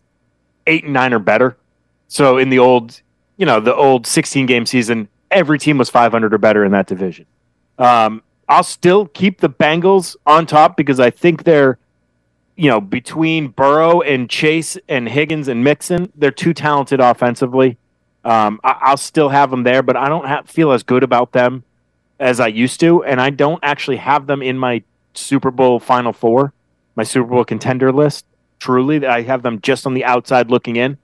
eight 0.68 0.84
and 0.84 0.94
nine 0.94 1.14
or 1.14 1.20
better. 1.20 1.58
So 2.08 2.38
in 2.38 2.50
the 2.50 2.60
old, 2.60 3.02
you 3.38 3.46
know, 3.46 3.60
the 3.60 3.76
old 3.76 4.06
16 4.06 4.46
game 4.46 4.66
season, 4.66 5.08
every 5.32 5.58
team 5.58 5.78
was 5.78 5.90
500 5.90 6.34
or 6.34 6.38
better 6.38 6.64
in 6.64 6.72
that 6.74 6.88
division. 6.88 7.26
Um, 7.78 8.22
I'll 8.48 8.64
still 8.64 9.08
keep 9.08 9.42
the 9.42 9.50
Bengals 9.50 10.16
on 10.26 10.46
top 10.46 10.78
because 10.78 11.00
I 11.00 11.10
think 11.10 11.44
they're, 11.44 11.78
you 12.56 12.70
know, 12.70 12.80
between 12.80 13.50
Burrow 13.50 14.02
and 14.02 14.30
Chase 14.30 14.78
and 14.88 15.10
Higgins 15.10 15.48
and 15.48 15.64
Mixon, 15.64 16.12
they're 16.16 16.32
too 16.32 16.54
talented 16.54 17.00
offensively. 17.00 17.78
Um, 18.24 18.60
I, 18.64 18.92
will 18.92 18.98
still 18.98 19.30
have 19.30 19.52
them 19.52 19.64
there, 19.64 19.84
but 19.84 19.96
I 19.96 20.10
don't 20.10 20.50
feel 20.50 20.72
as 20.72 20.84
good 20.84 21.04
about 21.04 21.34
them 21.34 21.64
as 22.20 22.40
I 22.40 22.48
used 22.48 22.80
to, 22.80 23.04
and 23.04 23.22
I 23.22 23.30
don't 23.30 23.60
actually 23.64 23.98
have 23.98 24.28
them 24.28 24.42
in 24.42 24.58
my 24.58 24.82
Super 25.14 25.52
Bowl 25.52 25.80
Final 25.80 26.14
Four, 26.14 26.54
my 26.96 27.04
Super 27.04 27.30
Bowl 27.30 27.46
contender 27.46 27.92
list 27.92 28.26
truly. 28.60 29.06
I 29.06 29.22
have 29.24 29.44
them 29.44 29.62
just 29.62 29.86
on 29.86 29.94
the 29.94 30.06
outside 30.06 30.50
looking 30.50 30.76
in. 30.76 30.98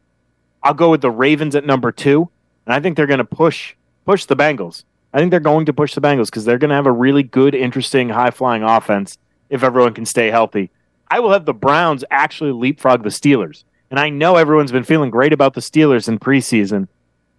I'll 0.61 0.73
go 0.73 0.89
with 0.89 1.01
the 1.01 1.11
Ravens 1.11 1.55
at 1.55 1.65
number 1.65 1.91
two, 1.91 2.29
and 2.65 2.73
I 2.73 2.79
think 2.79 2.95
they're 2.95 3.07
going 3.07 3.17
to 3.19 3.25
push 3.25 3.75
push 4.05 4.25
the 4.25 4.35
Bengals. 4.35 4.83
I 5.13 5.19
think 5.19 5.31
they're 5.31 5.39
going 5.39 5.65
to 5.67 5.73
push 5.73 5.93
the 5.93 6.01
Bengals 6.01 6.25
because 6.25 6.45
they're 6.45 6.57
going 6.57 6.69
to 6.69 6.75
have 6.75 6.87
a 6.87 6.91
really 6.91 7.23
good, 7.23 7.53
interesting, 7.53 8.09
high 8.09 8.31
flying 8.31 8.63
offense 8.63 9.17
if 9.49 9.63
everyone 9.63 9.93
can 9.93 10.05
stay 10.05 10.31
healthy. 10.31 10.71
I 11.07 11.19
will 11.19 11.31
have 11.31 11.45
the 11.45 11.53
Browns 11.53 12.03
actually 12.09 12.51
leapfrog 12.51 13.03
the 13.03 13.09
Steelers. 13.09 13.63
And 13.91 13.99
I 13.99 14.09
know 14.09 14.37
everyone's 14.37 14.71
been 14.71 14.83
feeling 14.83 15.11
great 15.11 15.33
about 15.33 15.53
the 15.53 15.61
Steelers 15.61 16.07
in 16.07 16.17
preseason. 16.17 16.87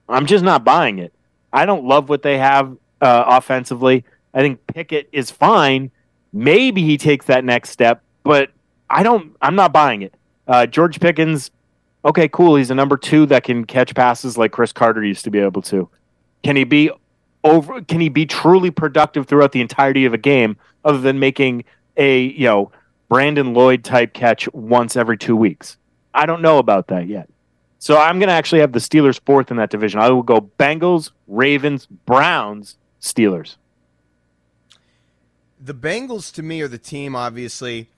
I'm 0.08 0.26
just 0.26 0.44
not 0.44 0.64
buying 0.64 1.00
it. 1.00 1.12
I 1.52 1.66
don't 1.66 1.84
love 1.84 2.08
what 2.08 2.22
they 2.22 2.38
have 2.38 2.76
uh, 3.00 3.24
offensively. 3.26 4.04
I 4.32 4.40
think 4.40 4.64
Pickett 4.68 5.08
is 5.10 5.32
fine. 5.32 5.90
Maybe 6.32 6.82
he 6.82 6.96
takes 6.96 7.26
that 7.26 7.44
next 7.44 7.70
step, 7.70 8.02
but 8.22 8.50
I 8.90 9.02
don't. 9.02 9.36
I'm 9.40 9.54
not 9.54 9.72
buying 9.72 10.02
it. 10.02 10.14
Uh, 10.46 10.66
George 10.66 11.00
Pickens, 11.00 11.50
okay, 12.04 12.28
cool. 12.28 12.56
He's 12.56 12.70
a 12.70 12.74
number 12.74 12.96
two 12.96 13.26
that 13.26 13.44
can 13.44 13.64
catch 13.64 13.94
passes 13.94 14.36
like 14.36 14.52
Cris 14.52 14.72
Carter 14.72 15.02
used 15.02 15.24
to 15.24 15.30
be 15.30 15.38
able 15.38 15.62
to. 15.62 15.88
Can 16.42 16.56
he 16.56 16.64
be 16.64 16.90
over? 17.42 17.80
Can 17.82 18.00
he 18.00 18.08
be 18.08 18.26
truly 18.26 18.70
productive 18.70 19.26
throughout 19.26 19.52
the 19.52 19.60
entirety 19.60 20.04
of 20.04 20.12
a 20.12 20.18
game, 20.18 20.56
other 20.84 20.98
than 20.98 21.18
making 21.18 21.64
a 21.96 22.20
you 22.20 22.44
know 22.44 22.70
Brandon 23.08 23.54
Lloyd 23.54 23.84
type 23.84 24.12
catch 24.12 24.52
once 24.52 24.96
every 24.96 25.16
two 25.16 25.36
weeks? 25.36 25.76
I 26.12 26.26
don't 26.26 26.42
know 26.42 26.58
about 26.58 26.88
that 26.88 27.08
yet. 27.08 27.28
So 27.84 27.98
I'm 27.98 28.18
going 28.18 28.28
to 28.28 28.34
actually 28.34 28.60
have 28.60 28.72
the 28.72 28.78
Steelers 28.78 29.20
fourth 29.26 29.50
in 29.50 29.58
that 29.58 29.68
division. 29.68 30.00
I 30.00 30.08
will 30.08 30.22
go 30.22 30.40
Bengals, 30.58 31.10
Ravens, 31.26 31.84
Browns, 31.86 32.78
Steelers. 32.98 33.56
The 35.60 35.74
Bengals 35.74 36.32
to 36.34 36.42
me 36.42 36.62
are 36.62 36.68
the 36.68 36.78
team, 36.78 37.14
obviously, 37.14 37.90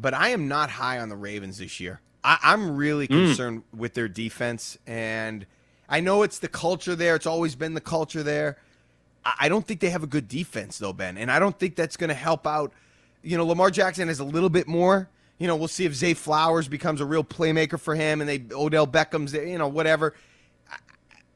but 0.00 0.14
I 0.14 0.28
am 0.28 0.48
not 0.48 0.70
high 0.70 0.98
on 0.98 1.08
the 1.08 1.16
Ravens 1.16 1.58
this 1.58 1.80
year. 1.80 2.00
I, 2.24 2.52
am 2.52 2.76
really 2.76 3.06
concerned 3.06 3.62
mm. 3.62 3.78
with 3.78 3.94
their 3.94 4.08
defense, 4.08 4.78
and 4.86 5.46
I 5.88 6.00
know 6.00 6.22
it's 6.22 6.38
the 6.38 6.48
culture 6.48 6.94
there. 6.94 7.16
It's 7.16 7.26
always 7.26 7.54
been 7.54 7.74
the 7.74 7.80
culture 7.80 8.22
there. 8.22 8.58
I, 9.24 9.34
I 9.40 9.48
don't 9.48 9.66
think 9.66 9.80
they 9.80 9.90
have 9.90 10.02
a 10.02 10.08
good 10.08 10.28
defense, 10.28 10.78
though, 10.78 10.92
Ben, 10.92 11.16
and 11.16 11.30
I 11.30 11.38
don't 11.38 11.58
think 11.58 11.76
that's 11.76 11.96
going 11.96 12.08
to 12.08 12.14
help 12.14 12.46
out. 12.46 12.72
You 13.22 13.36
know, 13.36 13.46
Lamar 13.46 13.70
Jackson 13.70 14.08
has 14.08 14.20
a 14.20 14.24
little 14.24 14.50
bit 14.50 14.66
more 14.66 15.08
you 15.38 15.46
know, 15.46 15.56
we'll 15.56 15.68
see 15.68 15.84
if 15.84 15.94
Zay 15.94 16.14
Flowers 16.14 16.68
becomes 16.68 17.00
a 17.00 17.06
real 17.06 17.24
playmaker 17.24 17.78
for 17.78 17.94
him, 17.94 18.20
and 18.20 18.28
they 18.28 18.44
Odell 18.52 18.86
Beckham's, 18.86 19.32
you 19.32 19.56
know, 19.56 19.68
whatever. 19.68 20.14
I, 20.70 20.76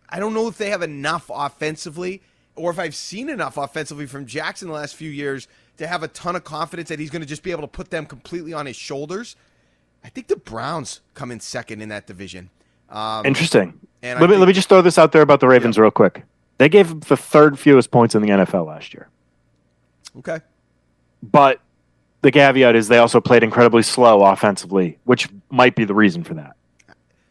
I 0.09 0.19
don't 0.19 0.35
know 0.35 0.49
if 0.49 0.59
they 0.59 0.71
have 0.71 0.83
enough 0.83 1.31
offensively, 1.33 2.21
or 2.57 2.71
if 2.71 2.79
I've 2.79 2.97
seen 2.97 3.29
enough 3.29 3.57
offensively 3.57 4.07
from 4.07 4.27
Jackson 4.27 4.69
the 4.69 4.75
last 4.75 4.97
few 4.97 5.11
years 5.11 5.47
to 5.79 5.87
have 5.87 6.03
a 6.03 6.09
ton 6.09 6.37
of 6.37 6.45
confidence 6.45 6.89
that 6.89 6.99
he's 6.99 7.11
going 7.11 7.23
to 7.23 7.29
just 7.29 7.43
be 7.43 7.51
able 7.51 7.63
to 7.63 7.69
put 7.69 7.91
them 7.91 8.07
completely 8.07 8.53
on 8.53 8.67
his 8.67 8.77
shoulders. 8.77 9.37
I 10.05 10.09
think 10.09 10.29
the 10.29 10.37
Browns 10.37 11.01
come 11.15 11.31
in 11.31 11.41
second 11.41 11.81
in 11.81 11.89
that 11.89 12.07
division. 12.07 12.51
Um, 12.91 13.25
Interesting. 13.25 13.81
Let 14.03 14.29
me, 14.29 14.37
let 14.37 14.49
me 14.49 14.53
just 14.53 14.69
throw 14.69 14.83
this 14.83 14.99
out 14.99 15.13
there 15.13 15.23
about 15.23 15.41
the 15.41 15.47
Ravens 15.47 15.77
yeah. 15.77 15.83
real 15.83 15.91
quick. 15.91 16.25
They 16.59 16.69
gave 16.69 17.03
the 17.03 17.17
third 17.17 17.59
fewest 17.59 17.91
points 17.91 18.15
in 18.15 18.23
the 18.23 18.29
NFL 18.29 18.67
last 18.67 18.93
year. 18.93 19.09
Okay. 20.19 20.41
But 21.23 21.61
the 22.23 22.31
caveat 22.31 22.75
is 22.77 22.89
they 22.89 22.99
also 22.99 23.21
played 23.21 23.43
incredibly 23.43 23.83
slow 23.83 24.23
offensively, 24.25 24.99
which 25.05 25.29
might 25.51 25.75
be 25.75 25.85
the 25.85 25.95
reason 25.95 26.25
for 26.25 26.35
that. 26.35 26.57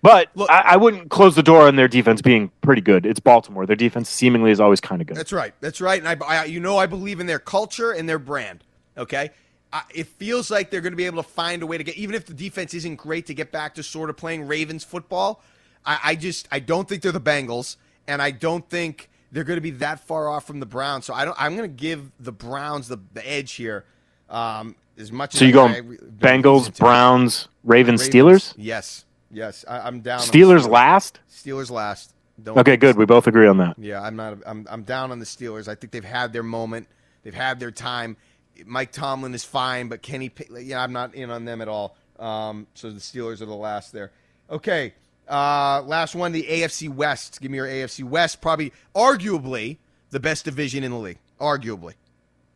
But 0.02 0.30
Look, 0.36 0.50
I, 0.50 0.62
I, 0.62 0.78
wouldn't 0.78 1.12
close 1.12 1.36
the 1.36 1.44
door 1.44 1.68
on 1.68 1.76
their 1.76 1.88
defense 1.88 2.22
being 2.22 2.50
pretty 2.62 2.82
good. 2.82 3.06
It's 3.06 3.20
Baltimore. 3.20 3.66
Their 3.68 3.76
defense 3.76 4.10
seemingly 4.10 4.50
is 4.50 4.60
always 4.60 4.82
kind 4.82 5.00
of 5.00 5.08
good. 5.08 5.16
That's 5.16 5.32
right. 5.32 5.54
That's 5.62 5.80
right. 5.80 6.04
And 6.04 6.08
I, 6.08 6.26
I, 6.26 6.46
you 6.46 6.60
know, 6.60 6.78
I 6.78 6.88
believe 6.88 7.20
in 7.20 7.28
their 7.28 7.40
culture 7.40 7.92
and 7.92 8.10
their 8.10 8.20
brand. 8.20 8.64
Okay, 8.98 9.30
I, 9.72 9.84
it 9.94 10.08
feels 10.08 10.50
like 10.50 10.70
they're 10.70 10.82
going 10.82 10.94
to 10.94 10.98
be 10.98 11.06
able 11.06 11.22
to 11.22 11.30
find 11.30 11.62
a 11.62 11.68
way 11.68 11.78
to 11.78 11.84
get, 11.84 11.98
even 11.98 12.16
if 12.16 12.26
the 12.26 12.34
defense 12.34 12.74
isn't 12.74 12.96
great, 12.96 13.28
to 13.28 13.34
get 13.34 13.52
back 13.52 13.76
to 13.76 13.84
sort 13.84 14.10
of 14.10 14.18
playing 14.18 14.48
Ravens 14.48 14.84
football. 14.84 15.42
I, 15.86 16.00
I 16.04 16.16
just, 16.16 16.48
I 16.52 16.60
don't 16.60 16.90
think 16.90 17.04
they're 17.04 17.12
the 17.12 17.22
Bengals, 17.22 17.78
and 18.08 18.22
I 18.22 18.32
don't 18.32 18.68
think 18.70 19.10
they're 19.32 19.44
going 19.44 19.58
to 19.58 19.62
be 19.62 19.72
that 19.72 20.00
far 20.02 20.28
off 20.28 20.46
from 20.46 20.60
the 20.60 20.66
Browns. 20.66 21.06
So 21.06 21.14
I 21.14 21.26
don't. 21.26 21.40
I'm 21.40 21.56
going 21.56 21.70
to 21.70 21.76
give 21.76 22.12
the 22.20 22.32
Browns 22.32 22.88
the, 22.88 22.98
the 23.14 23.28
edge 23.28 23.54
here. 23.54 23.86
Um, 24.30 24.76
as 24.98 25.12
much. 25.12 25.34
So 25.34 25.46
you 25.46 25.52
go 25.52 25.68
Bengals, 25.68 26.76
Browns, 26.78 27.48
Ravens, 27.64 28.02
Ravens, 28.02 28.10
Steelers. 28.10 28.54
Yes, 28.58 29.06
yes, 29.32 29.66
I, 29.68 29.88
am 29.88 30.02
down. 30.02 30.20
Steelers, 30.20 30.62
Steelers 30.62 30.70
last. 30.70 31.20
Steelers 31.30 31.72
last. 31.72 32.14
Don't 32.42 32.58
okay, 32.58 32.78
good. 32.78 32.98
We 32.98 33.06
both 33.06 33.28
agree 33.28 33.48
on 33.48 33.58
that. 33.58 33.78
Yeah, 33.78 34.02
I'm 34.02 34.16
not. 34.16 34.40
I'm 34.46 34.66
I'm 34.70 34.84
down 34.84 35.12
on 35.12 35.20
the 35.20 35.26
Steelers. 35.26 35.68
I 35.68 35.76
think 35.76 35.92
they've 35.92 36.04
had 36.04 36.34
their 36.34 36.44
moment. 36.44 36.88
They've 37.24 37.34
had 37.34 37.60
their 37.60 37.72
time. 37.72 38.18
Mike 38.66 38.92
Tomlin 38.92 39.34
is 39.34 39.44
fine, 39.44 39.88
but 39.88 40.02
Kenny, 40.02 40.32
yeah, 40.60 40.82
I'm 40.82 40.94
not 40.94 41.16
in 41.16 41.30
on 41.30 41.46
them 41.46 41.62
at 41.62 41.68
all. 41.68 41.96
Um, 42.20 42.68
so 42.74 42.90
the 42.92 43.00
Steelers 43.00 43.42
are 43.42 43.46
the 43.46 43.56
last 43.56 43.92
there. 43.92 44.12
Okay, 44.50 44.94
uh, 45.28 45.82
last 45.86 46.16
one, 46.16 46.32
the 46.32 46.44
AFC 46.44 46.90
West. 46.90 47.42
Give 47.42 47.52
me 47.52 47.58
your 47.58 47.68
AFC 47.68 48.04
West. 48.04 48.42
Probably, 48.42 48.74
arguably, 48.96 49.78
the 50.10 50.20
best 50.20 50.46
division 50.46 50.84
in 50.84 50.92
the 50.92 50.98
league. 50.98 51.20
Arguably. 51.40 51.94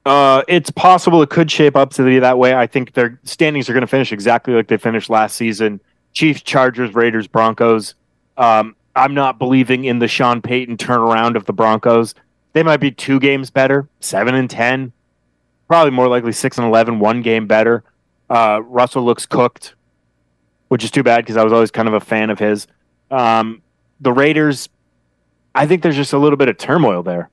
Uh, 0.05 0.43
it's 0.47 0.69
possible 0.69 1.21
it 1.23 1.31
could 1.31 1.49
shape 1.49 1.75
up 1.75 1.91
to 1.91 2.03
be 2.03 2.19
that 2.19 2.37
way. 2.37 2.53
I 2.53 2.67
think 2.67 2.93
their 2.93 3.19
standings 3.23 3.69
are 3.69 3.73
going 3.73 3.81
to 3.81 3.87
finish 3.87 4.11
exactly 4.11 4.53
like 4.53 4.67
they 4.67 4.77
finished 4.77 5.09
last 5.09 5.35
season: 5.35 5.79
Chiefs, 6.15 6.41
Chargers, 6.41 6.95
Raiders, 6.95 7.27
Broncos. 7.27 7.93
Um, 8.37 8.75
I'm 8.95 9.13
not 9.13 9.37
believing 9.37 9.83
in 9.83 9.99
the 9.99 10.07
Sean 10.07 10.41
Payton 10.41 10.77
turnaround 10.77 11.35
of 11.35 11.45
the 11.45 11.53
Broncos. 11.53 12.15
They 12.53 12.63
might 12.63 12.77
be 12.77 12.89
two 12.89 13.19
games 13.19 13.51
better, 13.51 13.87
seven 13.99 14.33
and 14.33 14.49
ten, 14.49 14.93
probably 15.67 15.91
more 15.91 16.07
likely 16.07 16.31
six 16.31 16.57
and 16.57 16.65
11, 16.65 16.99
one 16.99 17.21
game 17.21 17.45
better. 17.47 17.83
Uh, 18.29 18.61
Russell 18.63 19.03
looks 19.03 19.25
cooked, 19.25 19.75
which 20.69 20.83
is 20.83 20.89
too 20.89 21.03
bad 21.03 21.17
because 21.17 21.37
I 21.37 21.43
was 21.43 21.51
always 21.51 21.69
kind 21.69 21.87
of 21.87 21.93
a 21.93 21.99
fan 21.99 22.29
of 22.29 22.39
his. 22.39 22.65
Um, 23.11 23.61
the 23.99 24.13
Raiders, 24.13 24.69
I 25.53 25.67
think 25.67 25.83
there's 25.83 25.97
just 25.97 26.13
a 26.13 26.17
little 26.17 26.37
bit 26.37 26.47
of 26.47 26.57
turmoil 26.57 27.03
there. 27.03 27.29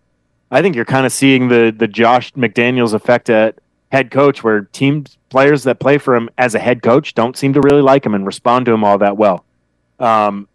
I 0.50 0.60
think 0.60 0.74
you're 0.74 0.84
kind 0.84 1.06
of 1.06 1.12
seeing 1.12 1.48
the 1.48 1.74
the 1.74 1.88
Josh 1.88 2.32
McDaniels 2.34 2.92
effect 2.92 3.30
at 3.30 3.58
head 3.92 4.10
coach, 4.10 4.42
where 4.42 4.62
teams 4.62 5.18
players 5.28 5.64
that 5.64 5.78
play 5.78 5.98
for 5.98 6.16
him 6.16 6.30
as 6.38 6.54
a 6.54 6.58
head 6.58 6.82
coach 6.82 7.14
don't 7.14 7.36
seem 7.36 7.52
to 7.52 7.60
really 7.60 7.82
like 7.82 8.04
him 8.04 8.14
and 8.14 8.24
respond 8.24 8.64
to 8.66 8.72
him 8.72 8.82
all 8.82 8.96
that 8.98 9.18
well. 9.18 9.44
Um, 10.00 10.48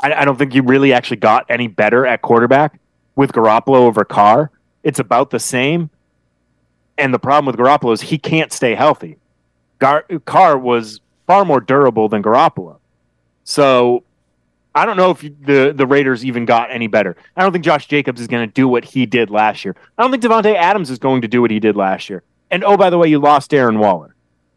I, 0.00 0.12
I 0.12 0.24
don't 0.24 0.36
think 0.36 0.52
you 0.54 0.62
really 0.62 0.92
actually 0.92 1.18
got 1.18 1.46
any 1.48 1.68
better 1.68 2.04
at 2.04 2.22
quarterback 2.22 2.80
with 3.14 3.32
Garoppolo 3.32 3.76
over 3.76 4.04
Carr. 4.04 4.50
It's 4.82 4.98
about 4.98 5.30
the 5.30 5.38
same. 5.38 5.90
And 6.98 7.14
the 7.14 7.18
problem 7.18 7.46
with 7.46 7.56
Garoppolo 7.56 7.92
is 7.92 8.00
he 8.00 8.18
can't 8.18 8.52
stay 8.52 8.74
healthy. 8.74 9.16
Gar- 9.78 10.04
Carr 10.24 10.58
was 10.58 11.00
far 11.26 11.44
more 11.44 11.60
durable 11.60 12.08
than 12.08 12.22
Garoppolo. 12.22 12.78
So 13.44 14.02
I 14.74 14.86
don't 14.86 14.96
know 14.96 15.10
if 15.10 15.20
the 15.20 15.72
the 15.74 15.86
Raiders 15.86 16.24
even 16.24 16.44
got 16.44 16.70
any 16.70 16.86
better. 16.86 17.16
I 17.36 17.42
don't 17.42 17.52
think 17.52 17.64
Josh 17.64 17.86
Jacobs 17.86 18.20
is 18.20 18.28
going 18.28 18.48
to 18.48 18.52
do 18.52 18.68
what 18.68 18.84
he 18.84 19.06
did 19.06 19.30
last 19.30 19.64
year. 19.64 19.74
I 19.98 20.02
don't 20.02 20.10
think 20.10 20.22
Davante 20.22 20.54
Adams 20.54 20.90
is 20.90 20.98
going 20.98 21.22
to 21.22 21.28
do 21.28 21.40
what 21.40 21.50
he 21.50 21.58
did 21.58 21.76
last 21.76 22.08
year. 22.08 22.22
And 22.50 22.62
oh, 22.64 22.76
by 22.76 22.90
the 22.90 22.98
way, 22.98 23.08
you 23.08 23.18
lost 23.18 23.50
Darren 23.50 23.78
Waller. 23.78 24.14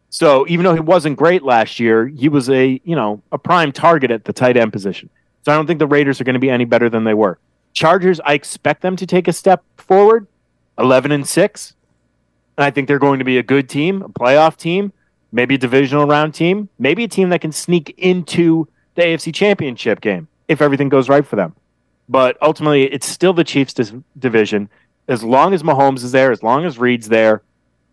So 0.09 0.45
even 0.47 0.63
though 0.63 0.75
he 0.75 0.79
wasn't 0.79 1.17
great 1.17 1.41
last 1.41 1.79
year, 1.79 2.07
he 2.07 2.29
was 2.29 2.49
a 2.49 2.79
you 2.83 2.95
know 2.95 3.21
a 3.31 3.39
prime 3.39 3.71
target 3.71 4.11
at 4.11 4.25
the 4.25 4.33
tight 4.33 4.57
end 4.57 4.71
position. 4.71 5.09
So 5.43 5.51
I 5.51 5.55
don't 5.55 5.65
think 5.65 5.79
the 5.79 5.87
Raiders 5.87 6.21
are 6.21 6.23
going 6.23 6.35
to 6.35 6.39
be 6.39 6.51
any 6.51 6.65
better 6.65 6.89
than 6.89 7.03
they 7.03 7.15
were. 7.15 7.39
Chargers, 7.73 8.19
I 8.23 8.33
expect 8.33 8.81
them 8.81 8.95
to 8.97 9.07
take 9.07 9.27
a 9.27 9.33
step 9.33 9.63
forward, 9.77 10.27
eleven 10.77 11.11
and 11.11 11.27
six. 11.27 11.73
And 12.55 12.63
I 12.63 12.69
think 12.69 12.87
they're 12.87 12.99
going 12.99 13.17
to 13.17 13.25
be 13.25 13.39
a 13.39 13.43
good 13.43 13.67
team, 13.67 14.03
a 14.03 14.09
playoff 14.09 14.57
team, 14.57 14.93
maybe 15.31 15.55
a 15.55 15.57
divisional 15.57 16.05
round 16.05 16.35
team, 16.35 16.69
maybe 16.77 17.03
a 17.03 17.07
team 17.07 17.29
that 17.29 17.41
can 17.41 17.51
sneak 17.51 17.95
into 17.97 18.67
the 18.95 19.01
AFC 19.01 19.33
Championship 19.33 20.01
game 20.01 20.27
if 20.47 20.61
everything 20.61 20.89
goes 20.89 21.09
right 21.09 21.25
for 21.25 21.35
them. 21.35 21.55
But 22.09 22.37
ultimately, 22.41 22.83
it's 22.83 23.07
still 23.07 23.33
the 23.33 23.43
Chiefs' 23.43 23.93
division. 24.17 24.69
As 25.07 25.23
long 25.23 25.53
as 25.53 25.63
Mahomes 25.63 26.03
is 26.03 26.11
there, 26.11 26.31
as 26.31 26.43
long 26.43 26.65
as 26.65 26.77
Reid's 26.77 27.09
there, 27.09 27.41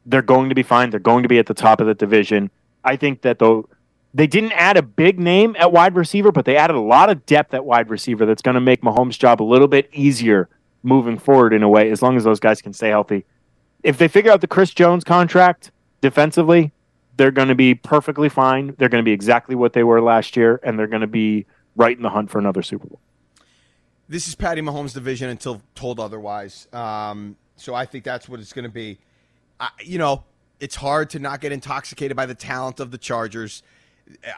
they're 0.07 0.23
going 0.23 0.49
to 0.49 0.55
be 0.55 0.63
fine. 0.63 0.91
They're 0.91 1.01
going 1.01 1.23
to 1.23 1.29
be 1.29 1.39
at 1.39 1.47
the 1.47 1.55
top 1.55 1.81
of 1.81 1.87
the 1.87 1.95
division. 1.95 2.51
I 2.85 2.97
think 2.97 3.23
that 3.23 3.39
though 3.39 3.69
they 4.13 4.27
didn't 4.27 4.53
add 4.53 4.77
a 4.77 4.83
big 4.83 5.21
name 5.21 5.55
at 5.59 5.73
wide 5.73 5.95
receiver, 5.95 6.33
but 6.33 6.45
they 6.45 6.57
added 6.57 6.77
a 6.77 6.81
lot 6.81 7.11
of 7.11 7.25
depth 7.27 7.55
at 7.55 7.65
wide 7.65 7.91
receiver 7.91 8.27
that's 8.27 8.43
going 8.43 8.57
to 8.57 8.61
make 8.61 8.83
Mahomes' 8.83 9.19
job 9.19 9.41
a 9.41 9.45
little 9.45 9.69
bit 9.69 9.89
easier 9.93 10.49
moving 10.83 11.19
forward 11.19 11.53
in 11.53 11.63
a 11.63 11.69
way, 11.69 11.91
as 11.91 12.03
long 12.03 12.17
as 12.17 12.25
those 12.25 12.41
guys 12.41 12.63
can 12.63 12.73
stay 12.73 12.89
healthy. 12.89 13.25
If 13.83 13.99
they 13.99 14.09
figure 14.09 14.33
out 14.33 14.41
the 14.41 14.47
Chris 14.47 14.73
Jones 14.73 15.05
contract 15.05 15.71
defensively, 16.01 16.73
they're 17.21 17.31
going 17.31 17.49
to 17.49 17.55
be 17.55 17.75
perfectly 17.75 18.31
fine. 18.31 18.75
They're 18.79 18.89
going 18.89 19.05
to 19.05 19.07
be 19.07 19.13
exactly 19.13 19.55
what 19.55 19.75
they 19.75 19.85
were 19.85 20.01
last 20.01 20.39
year, 20.39 20.59
and 20.63 20.79
they're 20.79 20.87
going 20.87 21.03
to 21.03 21.07
be 21.07 21.45
right 21.77 21.95
in 21.95 22.03
the 22.03 22.09
hunt 22.09 22.31
for 22.31 22.39
another 22.39 22.63
Super 22.63 22.89
Bowl. 22.89 22.99
This 24.09 24.27
is 24.27 24.35
Patty 24.35 24.63
Mahomes' 24.63 24.95
division 24.95 25.29
until 25.29 25.61
told 25.75 26.01
otherwise. 26.01 26.67
Um, 26.73 27.37
so 27.57 27.75
I 27.75 27.85
think 27.85 28.05
that's 28.05 28.27
what 28.27 28.41
it's 28.41 28.55
going 28.55 28.63
to 28.63 28.71
be. 28.71 29.01
I, 29.61 29.69
you 29.85 29.99
know, 29.99 30.25
it's 30.61 30.77
hard 30.77 31.11
to 31.11 31.19
not 31.19 31.43
get 31.43 31.53
intoxicated 31.53 32.17
by 32.17 32.25
the 32.25 32.35
talent 32.35 32.81
of 32.81 32.91
the 32.91 32.97
Chargers. 32.97 33.63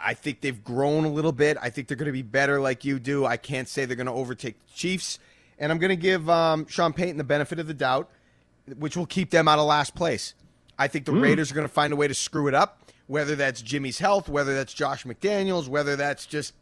I 0.05 0.15
think 0.15 0.41
they've 0.41 0.65
grown 0.65 1.05
a 1.05 1.09
little 1.09 1.31
bit. 1.31 1.59
I 1.63 1.71
think 1.71 1.87
they're 1.87 1.97
going 1.97 2.07
to 2.07 2.13
be 2.13 2.23
better 2.23 2.61
like 2.61 2.85
you 2.85 2.99
do. 2.99 3.25
I 3.25 3.37
can't 3.37 3.69
say 3.69 3.85
they're 3.85 3.95
going 3.95 4.07
to 4.09 4.13
overtake 4.13 4.57
the 4.67 4.75
Chiefs. 4.75 5.21
And 5.57 5.71
I'm 5.71 5.79
going 5.79 5.91
to 5.91 5.97
give 5.97 6.29
um, 6.29 6.67
Sean 6.67 6.93
Payton 6.93 7.17
the 7.17 7.23
benefit 7.23 7.61
of 7.61 7.69
the 7.69 7.75
doubt, 7.75 8.11
which 8.77 8.97
will 8.97 9.07
keep 9.07 9.31
them 9.31 9.47
out 9.47 9.61
of 9.61 9.67
last 9.67 9.95
place. 9.95 10.35
I 10.83 10.89
think 10.89 11.05
the 11.05 11.13
mm. 11.13 11.23
Raiders 11.23 11.53
are 11.53 11.55
going 11.55 11.67
to 11.67 11.73
find 11.73 11.93
a 11.93 11.97
way 11.97 12.09
to 12.09 12.15
screw 12.15 12.49
it 12.49 12.55
up, 12.55 12.91
whether 13.07 13.37
that's 13.37 13.63
Jimmy's 13.63 14.01
health, 14.01 14.29
whether 14.29 14.53
that's 14.53 14.75
Josh 14.75 15.05
McDaniels, 15.05 15.69
whether 15.69 15.95
that's 15.95 16.27
just, 16.27 16.55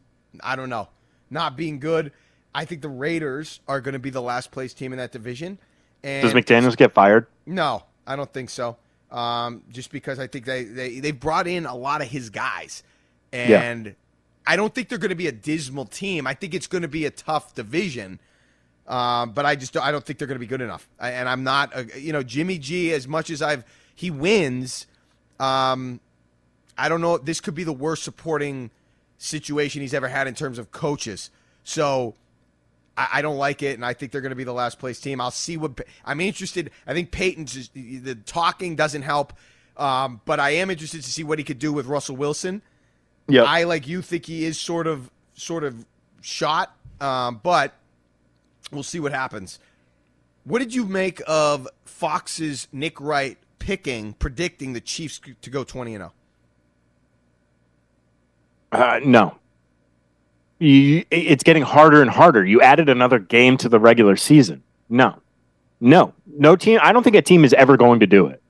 I 0.43 0.57
don't 0.57 0.69
know, 0.69 0.89
not 1.31 1.57
being 1.57 1.81
good. 1.81 2.13
I 2.55 2.67
think 2.67 2.83
the 2.83 2.91
Raiders 2.91 3.61
are 3.67 3.81
going 3.81 3.95
to 3.95 3.99
be 3.99 4.11
the 4.11 4.21
last 4.21 4.51
place 4.51 4.75
team 4.75 4.93
in 4.93 4.99
that 4.99 5.11
division. 5.11 5.59
And 6.03 6.23
Does 6.23 6.35
McDaniels 6.35 6.77
get 6.77 6.93
fired? 6.93 7.29
No, 7.47 7.85
I 8.07 8.15
don't 8.15 8.31
think 8.31 8.51
so. 8.51 8.77
Um, 9.11 9.63
just 9.71 9.91
because 9.91 10.19
I 10.19 10.27
think 10.27 10.45
they 10.45 10.65
they 10.65 11.01
they 11.01 11.11
brought 11.11 11.47
in 11.49 11.67
a 11.67 11.75
lot 11.75 12.01
of 12.01 12.09
his 12.09 12.31
guys, 12.31 12.85
and 13.33 13.97
I 14.47 14.55
don't 14.55 14.73
think 14.73 14.89
they're 14.89 14.99
going 14.99 15.11
to 15.11 15.17
be 15.17 15.27
a 15.27 15.33
dismal 15.33 15.85
team. 15.85 16.27
I 16.27 16.35
think 16.35 16.55
it's 16.55 16.69
going 16.69 16.83
to 16.83 16.89
be 16.89 17.07
a 17.07 17.11
tough 17.11 17.55
division. 17.55 18.21
Um, 18.87 19.33
but 19.33 19.47
I 19.47 19.57
just 19.57 19.77
I 19.77 19.91
don't 19.91 20.05
think 20.05 20.19
they're 20.19 20.29
going 20.29 20.37
to 20.37 20.41
be 20.41 20.47
good 20.47 20.61
enough. 20.61 20.89
I, 20.99 21.11
and 21.11 21.29
I'm 21.29 21.43
not, 21.43 21.77
uh, 21.77 21.85
you 21.97 22.13
know, 22.13 22.23
Jimmy 22.23 22.59
G. 22.59 22.93
As 22.93 23.09
much 23.09 23.31
as 23.31 23.43
I've 23.43 23.65
he 24.01 24.11
wins, 24.11 24.87
um, 25.39 26.01
I 26.79 26.89
don't 26.89 27.03
know. 27.03 27.19
This 27.19 27.39
could 27.39 27.55
be 27.55 27.65
the 27.65 27.73
worst 27.73 28.03
supporting 28.03 28.71
situation 29.19 29.83
he's 29.83 29.93
ever 29.93 30.09
had 30.09 30.27
in 30.27 30.35
terms 30.35 30.59
of 30.59 30.73
coaches. 30.73 31.29
So 31.65 32.15
I, 32.97 33.09
I 33.15 33.23
don't 33.23 33.37
like 33.37 33.63
it, 33.63 33.75
and 33.75 33.85
I 33.85 33.93
think 33.93 34.11
they're 34.11 34.23
going 34.23 34.31
to 34.31 34.37
be 34.37 34.45
the 34.45 34.55
last 34.55 34.79
place 34.79 35.01
team. 35.01 35.21
I'll 35.21 35.31
see 35.31 35.59
what 35.59 35.83
I'm 36.03 36.19
interested. 36.19 36.71
I 36.87 36.95
think 36.95 37.11
Payton's 37.11 37.53
just, 37.53 37.75
the 37.75 38.15
talking 38.25 38.75
doesn't 38.75 39.03
help, 39.03 39.35
um, 39.77 40.23
but 40.25 40.41
I 40.41 40.53
am 40.53 40.71
interested 40.71 41.03
to 41.03 41.11
see 41.11 41.23
what 41.23 41.39
he 41.39 41.45
could 41.45 41.59
do 41.59 41.71
with 41.71 41.85
Russell 41.85 42.17
Wilson. 42.17 42.63
Yeah. 43.29 43.43
I 43.43 43.65
like 43.65 43.87
you 43.87 44.01
think 44.01 44.25
he 44.25 44.47
is 44.47 44.59
sort 44.59 44.87
of 44.87 45.11
sort 45.35 45.63
of 45.63 45.85
shot, 46.23 46.75
um, 47.03 47.39
but 47.43 47.75
we'll 48.73 48.83
see 48.83 48.99
what 48.99 49.13
happens. 49.13 49.59
What 50.45 50.61
did 50.61 50.75
you 50.75 50.87
make 50.87 51.21
of 51.27 51.69
Fox's 51.85 52.67
Nick 52.73 52.99
Wright 52.99 53.37
picking, 53.71 54.15
predicting 54.15 54.73
the 54.73 54.81
Chiefs 54.81 55.21
to 55.43 55.49
go 55.49 55.63
twenty 55.63 55.95
and 55.95 56.03
oh? 56.03 56.13
zero? 58.73 58.85
Uh, 58.85 59.01
no. 59.05 59.37
You, 60.59 61.05
it's 61.11 61.45
getting 61.45 61.63
harder 61.63 62.03
and 62.03 62.11
harder. 62.11 62.45
You 62.45 62.61
added 62.63 62.89
another 62.89 63.21
game 63.21 63.57
to 63.59 63.69
the 63.69 63.79
regular 63.79 64.17
season. 64.17 64.65
No, 64.89 65.21
no, 65.81 66.13
no 66.27 66.57
team. 66.57 66.81
I 66.83 66.93
don't 66.93 67.05
think 67.05 67.15
a 67.15 67.23
team 67.23 67.45
is 67.45 67.53
ever 67.53 67.77
going 67.77 68.01
to 68.01 68.09
do 68.09 68.27
it. 68.27 68.43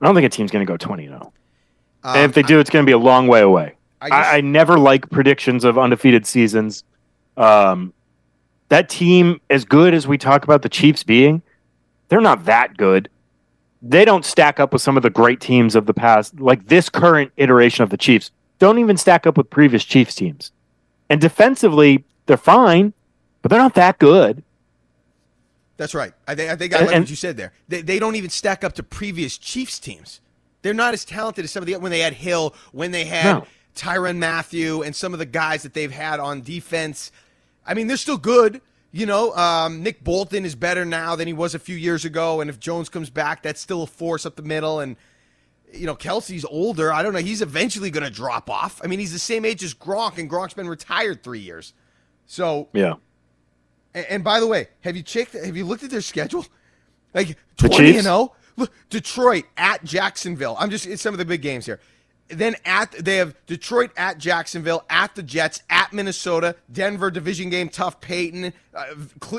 I 0.00 0.06
don't 0.06 0.14
think 0.14 0.24
a 0.24 0.28
team's 0.28 0.52
going 0.52 0.64
to 0.64 0.72
go 0.72 0.76
twenty 0.76 1.06
and 1.06 1.14
zero. 1.14 1.32
and 2.04 2.30
if 2.30 2.34
they 2.34 2.42
do, 2.42 2.60
it's 2.60 2.70
going 2.70 2.84
to 2.84 2.88
be 2.88 2.92
a 2.92 2.98
long 2.98 3.26
way 3.26 3.40
away. 3.40 3.74
I 4.00 4.08
I, 4.10 4.36
I, 4.36 4.40
never 4.42 4.78
like 4.78 5.10
predictions 5.10 5.64
of 5.64 5.76
undefeated 5.76 6.24
seasons. 6.24 6.84
Um, 7.36 7.92
that 8.68 8.88
team, 8.88 9.40
as 9.50 9.64
good 9.64 9.92
as 9.92 10.06
we 10.06 10.18
talk 10.18 10.44
about 10.44 10.62
the 10.62 10.68
Chiefs 10.68 11.02
being, 11.02 11.42
they're 12.08 12.20
not 12.20 12.44
that 12.46 12.76
good. 12.76 13.08
They 13.80 14.04
don't 14.04 14.24
stack 14.24 14.58
up 14.58 14.72
with 14.72 14.82
some 14.82 14.96
of 14.96 15.02
the 15.02 15.10
great 15.10 15.40
teams 15.40 15.74
of 15.76 15.86
the 15.86 15.94
past. 15.94 16.40
Like 16.40 16.66
this 16.66 16.88
current 16.88 17.30
iteration 17.36 17.84
of 17.84 17.90
the 17.90 17.96
Chiefs, 17.96 18.30
don't 18.58 18.78
even 18.78 18.96
stack 18.96 19.26
up 19.26 19.36
with 19.36 19.48
previous 19.50 19.84
Chiefs 19.84 20.14
teams. 20.16 20.50
And 21.08 21.20
defensively, 21.20 22.04
they're 22.26 22.36
fine, 22.36 22.92
but 23.40 23.50
they're 23.50 23.60
not 23.60 23.74
that 23.74 23.98
good. 23.98 24.42
That's 25.76 25.94
right. 25.94 26.12
I 26.26 26.34
think 26.34 26.50
I 26.50 26.56
think 26.56 26.74
I 26.74 26.78
And- 26.78 26.86
like 26.88 26.98
what 26.98 27.10
you 27.10 27.16
said 27.16 27.36
there. 27.36 27.52
They, 27.68 27.82
they 27.82 27.98
don't 28.00 28.16
even 28.16 28.30
stack 28.30 28.64
up 28.64 28.72
to 28.74 28.82
previous 28.82 29.38
Chiefs 29.38 29.78
teams. 29.78 30.20
They're 30.62 30.74
not 30.74 30.92
as 30.92 31.04
talented 31.04 31.44
as 31.44 31.52
some 31.52 31.62
of 31.62 31.66
the 31.68 31.76
when 31.76 31.92
they 31.92 32.00
had 32.00 32.14
Hill, 32.14 32.54
when 32.72 32.90
they 32.90 33.04
had 33.04 33.24
No. 33.24 33.46
Tyrann 33.76 34.18
Mathieu, 34.18 34.82
and 34.82 34.94
some 34.96 35.12
of 35.12 35.20
the 35.20 35.24
guys 35.26 35.62
that 35.62 35.72
they've 35.72 35.92
had 35.92 36.18
on 36.18 36.42
defense. 36.42 37.12
I 37.64 37.74
mean, 37.74 37.86
they're 37.86 37.96
still 37.96 38.18
good. 38.18 38.60
You 38.90 39.04
know, 39.06 39.34
um, 39.36 39.82
Nick 39.82 40.02
Bolton 40.02 40.44
is 40.46 40.54
better 40.54 40.84
now 40.84 41.14
than 41.14 41.26
he 41.26 41.34
was 41.34 41.54
a 41.54 41.58
few 41.58 41.76
years 41.76 42.04
ago, 42.06 42.40
and 42.40 42.48
if 42.48 42.58
Jones 42.58 42.88
comes 42.88 43.10
back, 43.10 43.42
that's 43.42 43.60
still 43.60 43.82
a 43.82 43.86
force 43.86 44.24
up 44.24 44.36
the 44.36 44.42
middle. 44.42 44.80
And 44.80 44.96
you 45.74 45.84
know, 45.84 45.94
Kelce's 45.94 46.46
older. 46.46 46.90
I 46.92 47.02
don't 47.02 47.12
know. 47.12 47.18
He's 47.18 47.42
eventually 47.42 47.90
going 47.90 48.04
to 48.04 48.10
drop 48.10 48.48
off. 48.48 48.80
I 48.82 48.86
mean, 48.86 48.98
he's 48.98 49.12
the 49.12 49.18
same 49.18 49.44
age 49.44 49.62
as 49.62 49.74
Gronk, 49.74 50.16
and 50.16 50.30
Gronk's 50.30 50.54
been 50.54 50.68
retired 50.68 51.22
three 51.22 51.40
years. 51.40 51.74
So 52.24 52.68
Yeah. 52.72 52.94
and, 53.94 54.06
and 54.06 54.24
by 54.24 54.40
the 54.40 54.46
way, 54.46 54.68
have 54.80 54.96
you 54.96 55.02
checked? 55.02 55.34
Have 55.34 55.56
you 55.56 55.66
looked 55.66 55.82
at 55.84 55.90
their 55.90 56.00
schedule? 56.00 56.46
Like 57.14 57.36
twenty 57.56 57.76
Chiefs? 57.76 57.96
and 57.98 58.04
zero. 58.04 58.34
Look, 58.56 58.72
Detroit 58.90 59.44
at 59.56 59.84
Jacksonville. 59.84 60.56
I'm 60.58 60.70
just 60.70 60.86
it's 60.86 61.02
some 61.02 61.14
of 61.14 61.18
the 61.18 61.24
big 61.24 61.42
games 61.42 61.66
here. 61.66 61.80
Then 62.28 62.56
at 62.64 62.92
they 62.92 63.16
have 63.16 63.34
Detroit 63.46 63.90
at 63.96 64.18
Jacksonville, 64.18 64.84
at 64.90 65.14
the 65.14 65.22
Jets, 65.22 65.62
at 65.70 65.92
Minnesota, 65.92 66.56
Denver 66.70 67.10
division 67.10 67.48
game, 67.48 67.68
tough 67.70 68.00
Payton, 68.00 68.52
uh, 68.74 68.84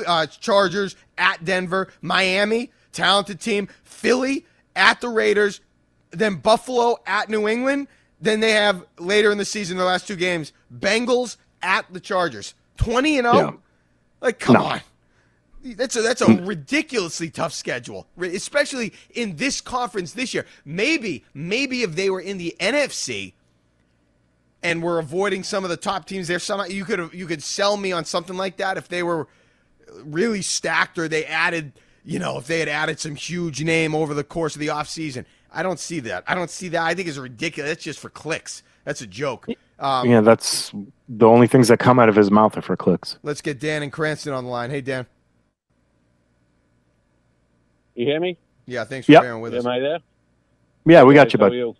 uh, 0.06 0.26
Chargers 0.26 0.96
at 1.16 1.44
Denver, 1.44 1.88
Miami, 2.02 2.72
talented 2.92 3.40
team, 3.40 3.68
Philly 3.84 4.44
at 4.74 5.00
the 5.00 5.08
Raiders, 5.08 5.60
then 6.10 6.36
Buffalo 6.36 6.96
at 7.06 7.28
New 7.28 7.46
England. 7.46 7.86
Then 8.20 8.40
they 8.40 8.52
have 8.52 8.84
later 8.98 9.30
in 9.30 9.38
the 9.38 9.44
season, 9.44 9.76
their 9.76 9.86
last 9.86 10.06
two 10.08 10.16
games, 10.16 10.52
Bengals 10.76 11.36
at 11.62 11.86
the 11.92 12.00
Chargers. 12.00 12.54
Twenty 12.76 13.18
and 13.18 13.26
zero. 13.26 13.60
Like, 14.20 14.38
come 14.40 14.54
No. 14.54 14.62
on. 14.64 14.80
That's 15.62 15.96
a 15.96 16.02
that's 16.02 16.22
a 16.22 16.26
ridiculously 16.26 17.30
tough 17.30 17.52
schedule, 17.52 18.06
especially 18.18 18.92
in 19.14 19.36
this 19.36 19.60
conference 19.60 20.12
this 20.12 20.32
year. 20.32 20.46
Maybe 20.64 21.24
maybe 21.34 21.82
if 21.82 21.96
they 21.96 22.08
were 22.08 22.20
in 22.20 22.38
the 22.38 22.56
NFC 22.58 23.34
and 24.62 24.82
were 24.82 24.98
avoiding 24.98 25.42
some 25.42 25.64
of 25.64 25.70
the 25.70 25.76
top 25.76 26.06
teams 26.06 26.28
there, 26.28 26.38
some 26.38 26.70
you 26.70 26.84
could 26.84 27.12
you 27.12 27.26
could 27.26 27.42
sell 27.42 27.76
me 27.76 27.92
on 27.92 28.04
something 28.04 28.36
like 28.36 28.56
that 28.56 28.78
if 28.78 28.88
they 28.88 29.02
were 29.02 29.28
really 30.04 30.42
stacked 30.42 30.98
or 30.98 31.08
they 31.08 31.24
added, 31.24 31.72
you 32.04 32.18
know, 32.18 32.38
if 32.38 32.46
they 32.46 32.60
had 32.60 32.68
added 32.68 32.98
some 32.98 33.14
huge 33.14 33.62
name 33.62 33.94
over 33.94 34.14
the 34.14 34.24
course 34.24 34.54
of 34.54 34.60
the 34.60 34.68
offseason. 34.68 35.24
I 35.52 35.62
don't 35.62 35.80
see 35.80 36.00
that. 36.00 36.24
I 36.26 36.34
don't 36.34 36.50
see 36.50 36.68
that. 36.68 36.82
I 36.82 36.94
think 36.94 37.08
it's 37.08 37.18
ridiculous. 37.18 37.70
That's 37.70 37.84
just 37.84 37.98
for 37.98 38.08
clicks. 38.08 38.62
That's 38.84 39.00
a 39.00 39.06
joke. 39.06 39.48
Um, 39.78 40.08
yeah, 40.08 40.20
that's 40.20 40.72
the 41.08 41.26
only 41.26 41.46
things 41.46 41.68
that 41.68 41.78
come 41.78 41.98
out 41.98 42.08
of 42.08 42.16
his 42.16 42.30
mouth 42.30 42.56
are 42.56 42.62
for 42.62 42.76
clicks. 42.76 43.18
Let's 43.22 43.40
get 43.40 43.58
Dan 43.58 43.82
and 43.82 43.92
Cranston 43.92 44.32
on 44.32 44.44
the 44.44 44.50
line. 44.50 44.70
Hey, 44.70 44.80
Dan. 44.80 45.06
You 48.00 48.06
hear 48.06 48.18
me? 48.18 48.38
Yeah, 48.64 48.84
thanks 48.84 49.04
for 49.04 49.12
Yep. 49.12 49.22
bearing 49.22 49.40
with 49.42 49.52
us. 49.52 49.62
Am 49.62 49.70
I 49.70 49.78
there? 49.78 49.98
Yeah, 50.86 51.02
we 51.02 51.12
got 51.12 51.24
Guys, 51.26 51.34
you, 51.34 51.38
how 51.38 51.44
bud. 51.44 51.52
are 51.52 51.56
you? 51.56 51.76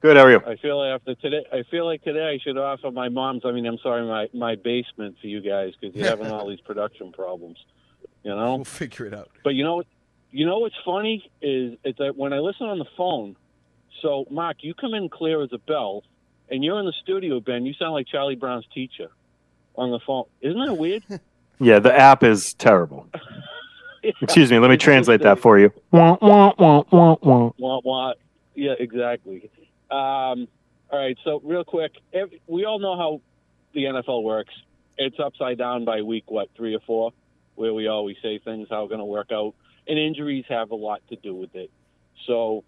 Good. 0.00 0.16
How 0.16 0.24
are 0.24 0.30
you? 0.32 0.40
I 0.44 0.56
feel 0.56 0.76
like 0.78 0.92
after 1.00 1.14
today, 1.14 1.44
I 1.52 1.62
feel 1.70 1.84
like 1.86 2.02
today 2.02 2.26
I 2.34 2.38
should 2.42 2.58
offer 2.58 2.90
my 2.90 3.08
mom's. 3.08 3.42
I 3.44 3.52
mean, 3.52 3.64
I'm 3.64 3.78
sorry, 3.78 4.04
my 4.04 4.28
my 4.34 4.56
basement 4.56 5.16
for 5.20 5.28
you 5.28 5.40
guys 5.40 5.72
because 5.80 5.94
you're 5.94 6.08
having 6.08 6.26
all 6.26 6.48
these 6.50 6.60
production 6.62 7.12
problems. 7.12 7.58
You 8.24 8.34
know, 8.34 8.56
We'll 8.56 8.64
figure 8.64 9.06
it 9.06 9.14
out. 9.14 9.30
but 9.44 9.54
you 9.54 9.62
know 9.62 9.76
what? 9.76 9.86
You 10.32 10.46
know 10.46 10.58
what's 10.58 10.74
funny 10.84 11.30
is 11.40 11.78
is 11.84 11.94
that 11.98 12.16
when 12.16 12.32
I 12.32 12.40
listen 12.40 12.66
on 12.66 12.78
the 12.80 12.86
phone. 12.96 13.36
So, 14.02 14.26
Mark, 14.28 14.56
you 14.62 14.74
come 14.74 14.94
in 14.94 15.08
clear 15.08 15.42
as 15.44 15.52
a 15.52 15.58
bell, 15.58 16.02
and 16.50 16.64
you're 16.64 16.80
in 16.80 16.86
the 16.86 16.92
studio, 17.02 17.38
Ben. 17.38 17.64
You 17.66 17.72
sound 17.74 17.92
like 17.92 18.08
Charlie 18.08 18.34
Brown's 18.34 18.66
teacher 18.74 19.10
on 19.76 19.92
the 19.92 20.00
phone. 20.04 20.24
Isn't 20.40 20.64
that 20.66 20.74
weird? 20.74 21.04
Yeah, 21.58 21.78
the 21.78 21.98
app 21.98 22.22
is 22.22 22.52
terrible. 22.52 23.06
Excuse 24.20 24.50
me. 24.50 24.58
Let 24.58 24.70
me 24.70 24.76
translate 24.76 25.22
that 25.22 25.38
for 25.38 25.58
you. 25.58 25.72
Wah, 25.90 26.16
wah, 26.20 26.52
wah, 26.58 26.84
wah, 26.90 27.16
wah. 27.22 27.50
Wah, 27.58 27.80
wah. 27.84 28.12
Yeah, 28.54 28.74
exactly. 28.78 29.50
Um, 29.90 30.48
all 30.90 30.98
right, 31.00 31.16
so 31.24 31.40
real 31.44 31.64
quick, 31.64 31.92
ev 32.12 32.30
we 32.46 32.64
all 32.64 32.78
know 32.78 32.96
how 32.96 33.20
the 33.74 33.84
NFL 33.84 34.22
works. 34.22 34.54
It's 34.98 35.18
upside 35.18 35.58
down 35.58 35.84
by 35.84 36.02
week, 36.02 36.24
what, 36.30 36.48
three 36.56 36.74
or 36.74 36.80
four, 36.80 37.12
where 37.54 37.74
we 37.74 37.86
always 37.86 38.16
say 38.22 38.38
things 38.38 38.68
how 38.70 38.86
going 38.86 38.98
to 38.98 39.04
work 39.04 39.30
out. 39.32 39.54
And 39.86 39.98
injuries 39.98 40.44
have 40.48 40.70
a 40.70 40.74
lot 40.74 41.02
to 41.10 41.16
do 41.16 41.34
with 41.34 41.54
it. 41.54 41.70
So, 42.26 42.64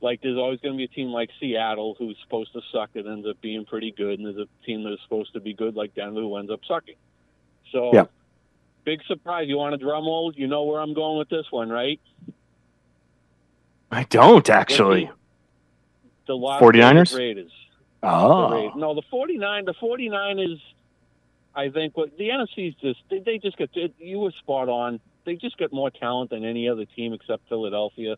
like, 0.00 0.20
there's 0.22 0.38
always 0.38 0.60
going 0.60 0.74
to 0.74 0.78
be 0.78 0.84
a 0.84 0.88
team 0.88 1.08
like 1.08 1.30
Seattle 1.38 1.94
who's 1.98 2.16
supposed 2.22 2.52
to 2.54 2.60
suck 2.72 2.90
and 2.94 3.06
ends 3.06 3.26
up 3.28 3.40
being 3.40 3.64
pretty 3.64 3.92
good, 3.92 4.18
and 4.18 4.26
there's 4.26 4.48
a 4.48 4.66
team 4.66 4.84
that's 4.84 5.02
supposed 5.02 5.34
to 5.34 5.40
be 5.40 5.54
good 5.54 5.76
like 5.76 5.94
Denver 5.94 6.20
who 6.20 6.36
ends 6.36 6.50
up 6.50 6.60
sucking. 6.66 6.96
So, 7.72 7.90
Yeah. 7.92 8.04
Big 8.84 9.02
surprise. 9.06 9.48
You 9.48 9.56
want 9.58 9.74
a 9.74 9.78
drum 9.78 10.04
roll? 10.04 10.32
You 10.34 10.46
know 10.46 10.64
where 10.64 10.80
I'm 10.80 10.94
going 10.94 11.18
with 11.18 11.28
this 11.28 11.46
one, 11.50 11.70
right? 11.70 12.00
I 13.90 14.04
don't 14.04 14.48
actually. 14.50 15.10
The 16.26 16.34
Las 16.36 16.60
49ers? 16.60 16.94
Vegas 16.94 17.14
Raiders. 17.14 17.52
The 18.02 18.08
Oh, 18.08 18.50
Raiders. 18.50 18.72
No, 18.76 18.94
the 18.94 19.02
49, 19.10 19.64
the 19.66 19.74
49 19.74 20.38
is, 20.38 20.58
I 21.54 21.70
think, 21.70 21.96
what 21.96 22.16
the 22.16 22.28
NFC's 22.28 22.74
just, 22.80 23.00
they, 23.10 23.20
they 23.20 23.38
just 23.38 23.56
got, 23.56 23.68
you 23.98 24.18
were 24.18 24.32
spot 24.32 24.68
on. 24.68 25.00
They 25.24 25.36
just 25.36 25.56
got 25.56 25.72
more 25.72 25.90
talent 25.90 26.30
than 26.30 26.44
any 26.44 26.68
other 26.68 26.84
team 26.84 27.12
except 27.12 27.48
Philadelphia. 27.48 28.16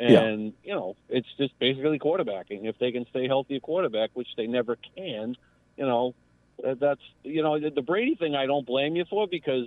Yeah. 0.00 0.20
And, 0.20 0.52
you 0.62 0.74
know, 0.74 0.96
it's 1.08 1.28
just 1.36 1.58
basically 1.58 1.98
quarterbacking. 1.98 2.64
If 2.66 2.78
they 2.78 2.92
can 2.92 3.04
stay 3.10 3.26
healthy 3.26 3.56
at 3.56 3.62
quarterback, 3.62 4.10
which 4.14 4.28
they 4.36 4.46
never 4.46 4.78
can, 4.96 5.36
you 5.76 5.84
know, 5.86 6.14
that's, 6.62 7.00
you 7.24 7.42
know, 7.42 7.58
the, 7.58 7.70
the 7.70 7.82
Brady 7.82 8.14
thing 8.14 8.34
I 8.34 8.46
don't 8.46 8.66
blame 8.66 8.96
you 8.96 9.04
for 9.10 9.26
because, 9.26 9.66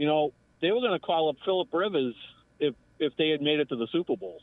you 0.00 0.06
know, 0.06 0.32
they 0.62 0.70
were 0.70 0.80
going 0.80 0.98
to 0.98 0.98
call 0.98 1.28
up 1.28 1.36
Philip 1.44 1.68
Rivers 1.72 2.14
if, 2.58 2.74
if 2.98 3.14
they 3.18 3.28
had 3.28 3.42
made 3.42 3.60
it 3.60 3.68
to 3.68 3.76
the 3.76 3.86
Super 3.92 4.16
Bowl 4.16 4.40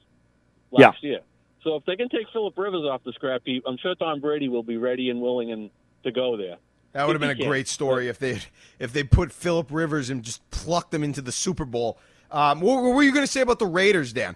last 0.70 1.04
year. 1.04 1.22
So 1.64 1.76
if 1.76 1.86
they 1.86 1.96
can 1.96 2.10
take 2.10 2.28
Philip 2.32 2.56
Rivers 2.56 2.84
off 2.84 3.04
the 3.04 3.12
scrap 3.14 3.42
heap, 3.44 3.64
I'm 3.66 3.78
sure 3.78 3.96
Tom 3.96 4.22
Brady 4.22 4.50
will 4.50 4.62
be 4.62 4.78
ready 4.78 5.10
and 5.10 5.20
willing 5.20 5.52
and 5.52 5.72
to 6.04 6.12
go 6.12 6.38
there. 6.38 6.58
That 6.94 7.08
would 7.08 7.14
have 7.14 7.22
been 7.22 7.32
a 7.32 7.36
can. 7.36 7.48
great 7.48 7.68
story 7.68 8.08
if 8.08 8.20
they 8.20 8.40
if 8.78 8.94
they 8.94 9.04
put 9.04 9.32
Philip 9.32 9.70
Rivers 9.72 10.12
and 10.12 10.22
just 10.24 10.48
plucked 10.52 10.92
them 10.92 11.04
into 11.04 11.22
the 11.22 11.32
Super 11.32 11.66
Bowl. 11.66 11.98
Um, 12.30 12.62
what, 12.62 12.84
what 12.84 12.94
were 12.94 13.02
you 13.02 13.12
going 13.12 13.26
to 13.26 13.32
say 13.32 13.42
about 13.42 13.58
the 13.58 13.66
Raiders, 13.66 14.14
Dan? 14.14 14.36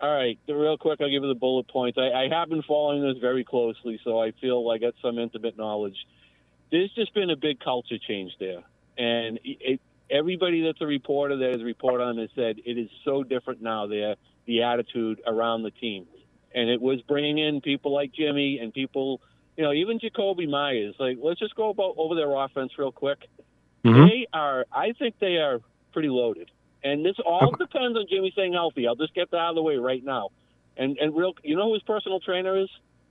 All 0.00 0.10
right, 0.10 0.38
real 0.48 0.78
quick, 0.78 1.00
I'll 1.02 1.10
give 1.10 1.22
you 1.22 1.28
the 1.28 1.38
bullet 1.38 1.68
points. 1.68 1.98
I, 1.98 2.10
I 2.10 2.28
have 2.30 2.48
been 2.48 2.62
following 2.62 3.02
this 3.02 3.20
very 3.20 3.44
closely, 3.44 4.00
so 4.04 4.22
I 4.22 4.32
feel 4.40 4.68
I 4.70 4.78
got 4.78 4.94
some 5.02 5.18
intimate 5.18 5.58
knowledge. 5.58 5.96
there's 6.70 6.92
just 6.94 7.12
been 7.12 7.30
a 7.30 7.36
big 7.36 7.60
culture 7.60 7.98
change 7.98 8.32
there, 8.40 8.62
and 8.96 9.38
it, 9.44 9.58
it, 9.60 9.80
everybody 10.14 10.62
that's 10.62 10.80
a 10.80 10.86
reporter 10.86 11.36
that 11.36 11.50
has 11.52 11.62
reported 11.62 12.04
on 12.04 12.18
it 12.18 12.30
said 12.34 12.56
it 12.64 12.78
is 12.78 12.88
so 13.04 13.22
different 13.24 13.60
now. 13.60 13.86
There, 13.86 14.14
the 14.46 14.62
attitude 14.62 15.20
around 15.26 15.62
the 15.62 15.70
team, 15.72 16.06
and 16.54 16.70
it 16.70 16.80
was 16.80 17.02
bringing 17.02 17.38
in 17.38 17.60
people 17.60 17.92
like 17.92 18.12
Jimmy 18.12 18.58
and 18.60 18.72
people, 18.72 19.20
you 19.56 19.64
know, 19.64 19.72
even 19.72 19.98
Jakobi 19.98 20.48
Meyers. 20.48 20.94
Like, 20.98 21.18
let's 21.22 21.40
just 21.40 21.54
go 21.54 21.70
about 21.70 21.94
over 21.98 22.14
their 22.14 22.30
offense 22.34 22.72
real 22.78 22.92
quick. 22.92 23.28
Mhm. 23.84 24.08
They 24.08 24.26
are, 24.32 24.64
I 24.72 24.92
think 24.92 25.18
they 25.18 25.36
are 25.38 25.60
pretty 25.92 26.08
loaded, 26.08 26.50
and 26.82 27.04
this 27.04 27.16
all 27.24 27.50
depends 27.58 27.98
on 27.98 28.06
Jimmy 28.08 28.30
staying 28.30 28.52
healthy. 28.54 28.86
I'll 28.86 28.94
just 28.96 29.14
get 29.14 29.30
that 29.32 29.36
out 29.38 29.50
of 29.50 29.54
the 29.56 29.62
way 29.62 29.76
right 29.76 30.02
now. 30.04 30.30
And 30.76 30.98
and 30.98 31.14
real, 31.14 31.34
you 31.42 31.56
know 31.56 31.66
who 31.68 31.74
his 31.74 31.82
personal 31.82 32.20
trainer 32.20 32.56
is? 32.56 32.68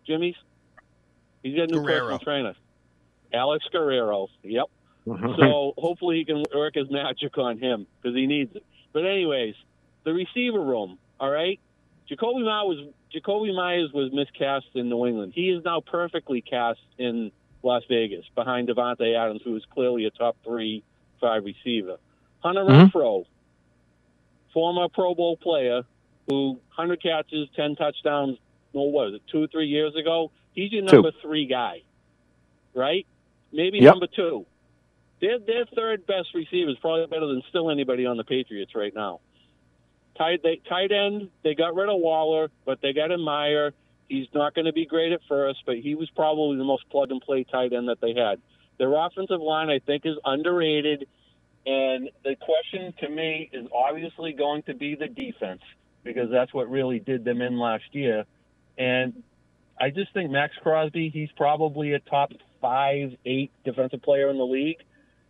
Jimmy's. 0.08 0.36
He's 1.44 1.56
got 1.56 1.64
a 1.64 1.68
new 1.74 1.82
Guerrero. 1.82 2.18
personal 2.18 2.20
trainer, 2.20 2.54
Alex 3.34 3.66
Guerrero. 3.72 4.30
Yep. 4.44 4.70
So 5.38 5.74
hopefully 5.78 6.18
he 6.18 6.26
can 6.26 6.44
work 6.56 6.76
his 6.76 6.90
magic 6.92 7.38
on 7.38 7.60
him 7.60 7.88
because 8.02 8.16
he 8.16 8.28
needs 8.28 8.56
it. 8.56 8.64
But 8.94 9.06
anyways, 9.06 9.56
the 10.06 10.14
receiver 10.14 10.62
room. 10.62 11.00
All 11.20 11.30
right, 11.32 11.60
Jakobi 12.12 12.44
Meyers 12.46 12.66
was 12.68 12.94
Jakobi 13.16 13.56
Meyers 13.56 13.92
was 13.94 14.12
miscast 14.14 14.68
in 14.76 14.90
New 14.90 15.06
England. 15.08 15.34
He 15.36 15.50
is 15.50 15.64
now 15.66 15.82
perfectly 15.82 16.42
cast 16.42 16.80
in 16.98 17.32
Las 17.64 17.84
Vegas 17.90 18.26
behind 18.36 18.70
Davante 18.70 19.16
Adams, 19.18 19.42
who 19.46 19.56
is 19.56 19.64
clearly 19.74 20.06
a 20.06 20.12
top 20.12 20.38
three, 20.46 20.84
five 21.22 21.44
receiver. 21.46 21.98
Hunter 22.40 22.64
Mhm. 22.68 22.94
Renfrow, 22.94 23.26
former 24.54 24.88
Pro 24.90 25.16
Bowl 25.16 25.38
player, 25.38 25.84
who 26.28 26.62
100 26.76 27.02
catches, 27.02 27.50
10 27.56 27.76
touchdowns. 27.76 28.38
No, 28.74 28.84
what 28.84 28.94
was 28.94 29.14
it? 29.16 29.24
Two 29.32 29.44
or 29.44 29.48
three 29.48 29.68
years 29.68 29.96
ago. 29.96 30.32
He's 30.54 30.72
your 30.72 30.84
Two. 30.88 31.04
number 31.04 31.12
three 31.22 31.46
guy, 31.48 31.84
right? 32.76 33.08
Maybe 33.52 33.80
Yep. 33.80 33.94
number 33.94 34.08
two. 34.08 34.46
Their 35.24 35.40
their 35.40 35.66
third 35.74 36.06
best 36.06 36.36
receiver 36.36 36.70
is 36.70 36.78
probably 36.82 37.06
better 37.06 37.28
than 37.28 37.42
still 37.48 37.72
anybody 37.72 38.06
on 38.06 38.18
the 38.18 38.26
Patriots 38.26 38.76
right 38.76 38.94
now. 38.94 39.22
Tight 40.18 40.44
they, 40.44 40.60
tight 40.68 40.92
end, 40.92 41.30
they 41.46 41.56
got 41.56 41.76
rid 41.76 41.88
of 41.88 42.02
Waller, 42.02 42.50
but 42.66 42.82
they 42.82 42.92
got 42.92 43.10
in 43.10 43.24
Mayer. 43.24 43.72
He's 44.10 44.28
not 44.34 44.54
going 44.54 44.66
to 44.66 44.74
be 44.74 44.86
great 44.86 45.14
at 45.14 45.22
first, 45.30 45.60
but 45.66 45.78
he 45.78 45.96
was 45.96 46.10
probably 46.10 46.58
the 46.58 46.66
most 46.66 46.90
plug 46.90 47.10
and 47.10 47.22
play 47.22 47.46
tight 47.46 47.72
end 47.72 47.88
that 47.88 48.02
they 48.02 48.14
had. 48.14 48.42
Their 48.78 48.94
offensive 48.94 49.40
line, 49.40 49.70
I 49.70 49.80
think, 49.80 50.06
is 50.06 50.18
underrated. 50.26 51.08
And 51.66 52.10
the 52.26 52.36
question 52.36 52.94
to 53.00 53.10
me 53.10 53.50
is 53.54 53.66
obviously 53.74 54.34
going 54.34 54.64
to 54.64 54.74
be 54.74 54.96
the 54.96 55.08
defense 55.08 55.62
because 56.04 56.30
that's 56.32 56.54
what 56.54 56.70
really 56.70 57.00
did 57.00 57.24
them 57.24 57.42
in 57.42 57.58
last 57.58 57.86
year. 57.94 58.26
And 58.78 59.24
I 59.80 59.90
just 59.90 60.14
think 60.14 60.32
Maxx 60.32 60.54
Crosby, 60.62 61.10
he's 61.10 61.30
probably 61.38 61.94
a 61.94 62.00
top 62.00 62.34
five, 62.60 63.16
eight 63.26 63.52
defensive 63.64 64.02
player 64.02 64.30
in 64.30 64.38
the 64.38 64.46
league. 64.46 64.84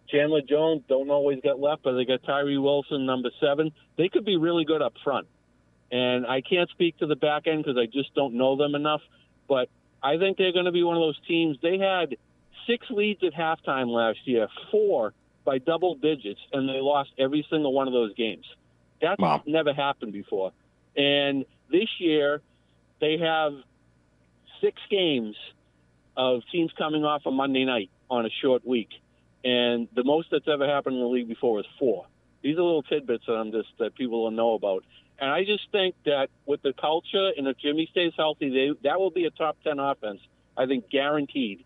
Chandler 0.09 0.41
Jones, 0.41 0.83
don't 0.87 1.09
always 1.09 1.39
get 1.41 1.59
left, 1.59 1.83
but 1.83 1.93
they 1.93 2.05
got 2.05 2.23
Tyree 2.23 2.57
Wilson, 2.57 3.05
number 3.05 3.29
seven. 3.39 3.71
They 3.97 4.09
could 4.09 4.25
be 4.25 4.37
really 4.37 4.65
good 4.65 4.81
up 4.81 4.93
front. 5.03 5.27
And 5.91 6.25
I 6.25 6.41
can't 6.41 6.69
speak 6.69 6.97
to 6.97 7.05
the 7.07 7.15
back 7.15 7.47
end 7.47 7.63
because 7.63 7.77
I 7.77 7.85
just 7.85 8.13
don't 8.15 8.33
know 8.35 8.55
them 8.55 8.75
enough. 8.75 9.01
But 9.47 9.69
I 10.01 10.17
think 10.17 10.37
they're 10.37 10.51
going 10.51 10.65
to 10.65 10.71
be 10.71 10.83
one 10.83 10.97
of 10.97 11.01
those 11.01 11.19
teams. 11.27 11.57
They 11.61 11.77
had 11.77 12.17
six 12.67 12.85
leads 12.89 13.23
at 13.23 13.33
halftime 13.33 13.87
last 13.87 14.19
year, 14.25 14.47
four 14.71 15.13
by 15.45 15.57
double 15.57 15.95
digits, 15.95 16.39
and 16.51 16.67
they 16.67 16.79
lost 16.79 17.11
every 17.17 17.45
single 17.49 17.73
one 17.73 17.87
of 17.87 17.93
those 17.93 18.13
games. 18.15 18.45
That's 19.01 19.19
Wow. 19.19 19.43
never 19.45 19.73
happened 19.73 20.13
before. 20.13 20.51
And 20.95 21.45
this 21.69 21.89
year, 21.99 22.41
they 22.99 23.17
have 23.17 23.53
six 24.61 24.81
games 24.89 25.35
of 26.15 26.41
teams 26.51 26.71
coming 26.77 27.03
off 27.03 27.25
a 27.25 27.31
Monday 27.31 27.65
night 27.65 27.89
on 28.09 28.25
a 28.25 28.29
short 28.41 28.65
week, 28.65 28.89
and 29.43 29.87
the 29.95 30.03
most 30.03 30.29
that's 30.31 30.47
ever 30.47 30.67
happened 30.67 30.95
in 30.95 31.01
the 31.01 31.07
league 31.07 31.27
before 31.27 31.59
is 31.59 31.65
four. 31.79 32.05
These 32.41 32.57
are 32.57 32.61
little 32.61 32.83
tidbits 32.83 33.25
that 33.27 33.33
I'm 33.33 33.51
just 33.51 33.69
that 33.79 33.95
people 33.95 34.23
will 34.23 34.31
know 34.31 34.53
about, 34.53 34.83
and 35.19 35.29
I 35.29 35.45
just 35.45 35.71
think 35.71 35.95
that 36.05 36.29
with 36.45 36.61
the 36.61 36.73
culture 36.73 37.31
and 37.37 37.47
if 37.47 37.57
Jimmy 37.57 37.87
stays 37.91 38.13
healthy, 38.17 38.49
they 38.49 38.89
that 38.89 38.99
will 38.99 39.11
be 39.11 39.25
a 39.25 39.31
top 39.31 39.57
ten 39.63 39.79
offense. 39.79 40.19
I 40.57 40.65
think 40.65 40.89
guaranteed. 40.89 41.63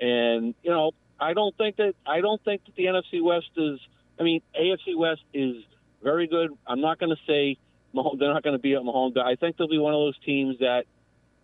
And 0.00 0.54
you 0.62 0.70
know, 0.70 0.92
I 1.18 1.34
don't 1.34 1.56
think 1.56 1.76
that 1.76 1.94
I 2.06 2.20
don't 2.20 2.42
think 2.44 2.64
that 2.64 2.74
the 2.76 2.84
NFC 2.84 3.22
West 3.22 3.50
is. 3.56 3.78
I 4.18 4.22
mean, 4.22 4.42
AFC 4.58 4.96
West 4.96 5.22
is 5.32 5.56
very 6.02 6.26
good. 6.26 6.50
I'm 6.66 6.80
not 6.80 6.98
going 6.98 7.14
to 7.14 7.22
say 7.26 7.58
Mahomes, 7.94 8.18
they're 8.18 8.32
not 8.32 8.42
going 8.42 8.56
to 8.56 8.62
be 8.62 8.74
at 8.74 8.82
Mahomes, 8.82 9.14
but 9.14 9.26
I 9.26 9.36
think 9.36 9.56
they'll 9.56 9.68
be 9.68 9.78
one 9.78 9.94
of 9.94 10.00
those 10.00 10.18
teams 10.24 10.58
that 10.60 10.84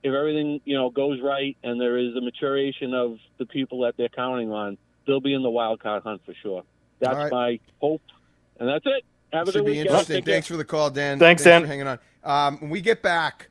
if 0.03 0.15
everything 0.15 0.61
you 0.65 0.77
know 0.77 0.91
goes 0.91 1.21
right 1.21 1.57
and 1.63 1.81
there 1.81 1.99
is 1.99 2.15
a 2.15 2.21
maturation 2.21 2.95
of 2.95 3.19
the 3.39 3.47
people 3.47 3.81
that 3.81 3.97
they're 3.97 4.09
counting 4.09 4.51
on, 4.51 4.79
they'll 5.07 5.21
be 5.21 5.35
in 5.35 5.43
the 5.43 5.51
wild 5.51 5.81
card 5.81 6.03
hunt 6.03 6.23
for 6.25 6.35
sure. 6.43 6.63
That's 7.01 7.15
All 7.15 7.23
right. 7.23 7.33
my 7.33 7.61
hope, 7.81 8.03
and 8.59 8.69
that's 8.69 8.85
it. 8.87 9.05
Have 9.33 9.49
a 9.49 9.53
Should 9.53 9.59
good 9.61 9.65
be 9.67 9.71
weekend. 9.73 9.87
interesting. 9.89 10.17
Take 10.17 10.25
care. 10.25 10.35
Thanks 10.35 10.47
for 10.49 10.57
the 10.57 10.65
call, 10.65 10.91
Dan. 10.91 11.19
Thanks, 11.19 11.45
Dan. 11.45 11.63
for 11.63 11.67
hanging 11.69 11.87
on. 11.87 11.99
Um, 12.25 12.59
when 12.61 12.71
we 12.71 12.81
get 12.81 13.03
back, 13.03 13.49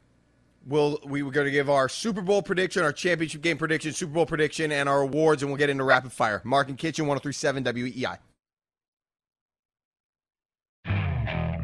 we'll 0.66 1.00
we 1.06 1.22
were 1.22 1.32
going 1.32 1.46
to 1.46 1.52
give 1.52 1.70
our 1.70 1.88
Super 1.90 2.22
Bowl 2.22 2.42
prediction, 2.42 2.84
our 2.84 2.92
championship 2.94 3.42
game 3.42 3.58
prediction, 3.58 3.92
Super 3.94 4.14
Bowl 4.14 4.26
prediction, 4.26 4.72
and 4.72 4.90
our 4.90 5.02
awards, 5.02 5.44
and 5.44 5.52
we'll 5.52 5.58
get 5.60 5.70
into 5.70 5.84
rapid 5.84 6.12
fire. 6.12 6.42
Mark 6.44 6.70
and 6.70 6.78
Kichen, 6.78 7.06
1037 7.08 7.64
WEEI. 7.64 8.18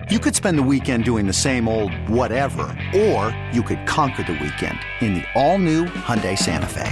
You 0.09 0.19
could 0.19 0.35
spend 0.35 0.57
the 0.57 0.63
weekend 0.63 1.05
doing 1.05 1.25
the 1.25 1.33
same 1.33 1.69
old 1.69 1.93
whatever, 2.09 2.63
or 2.93 3.35
you 3.53 3.63
could 3.63 3.87
conquer 3.87 4.23
the 4.23 4.33
weekend 4.33 4.77
in 4.99 5.13
the 5.13 5.23
all-new 5.35 5.85
Hyundai 5.85 6.37
Santa 6.37 6.65
Fe. 6.67 6.91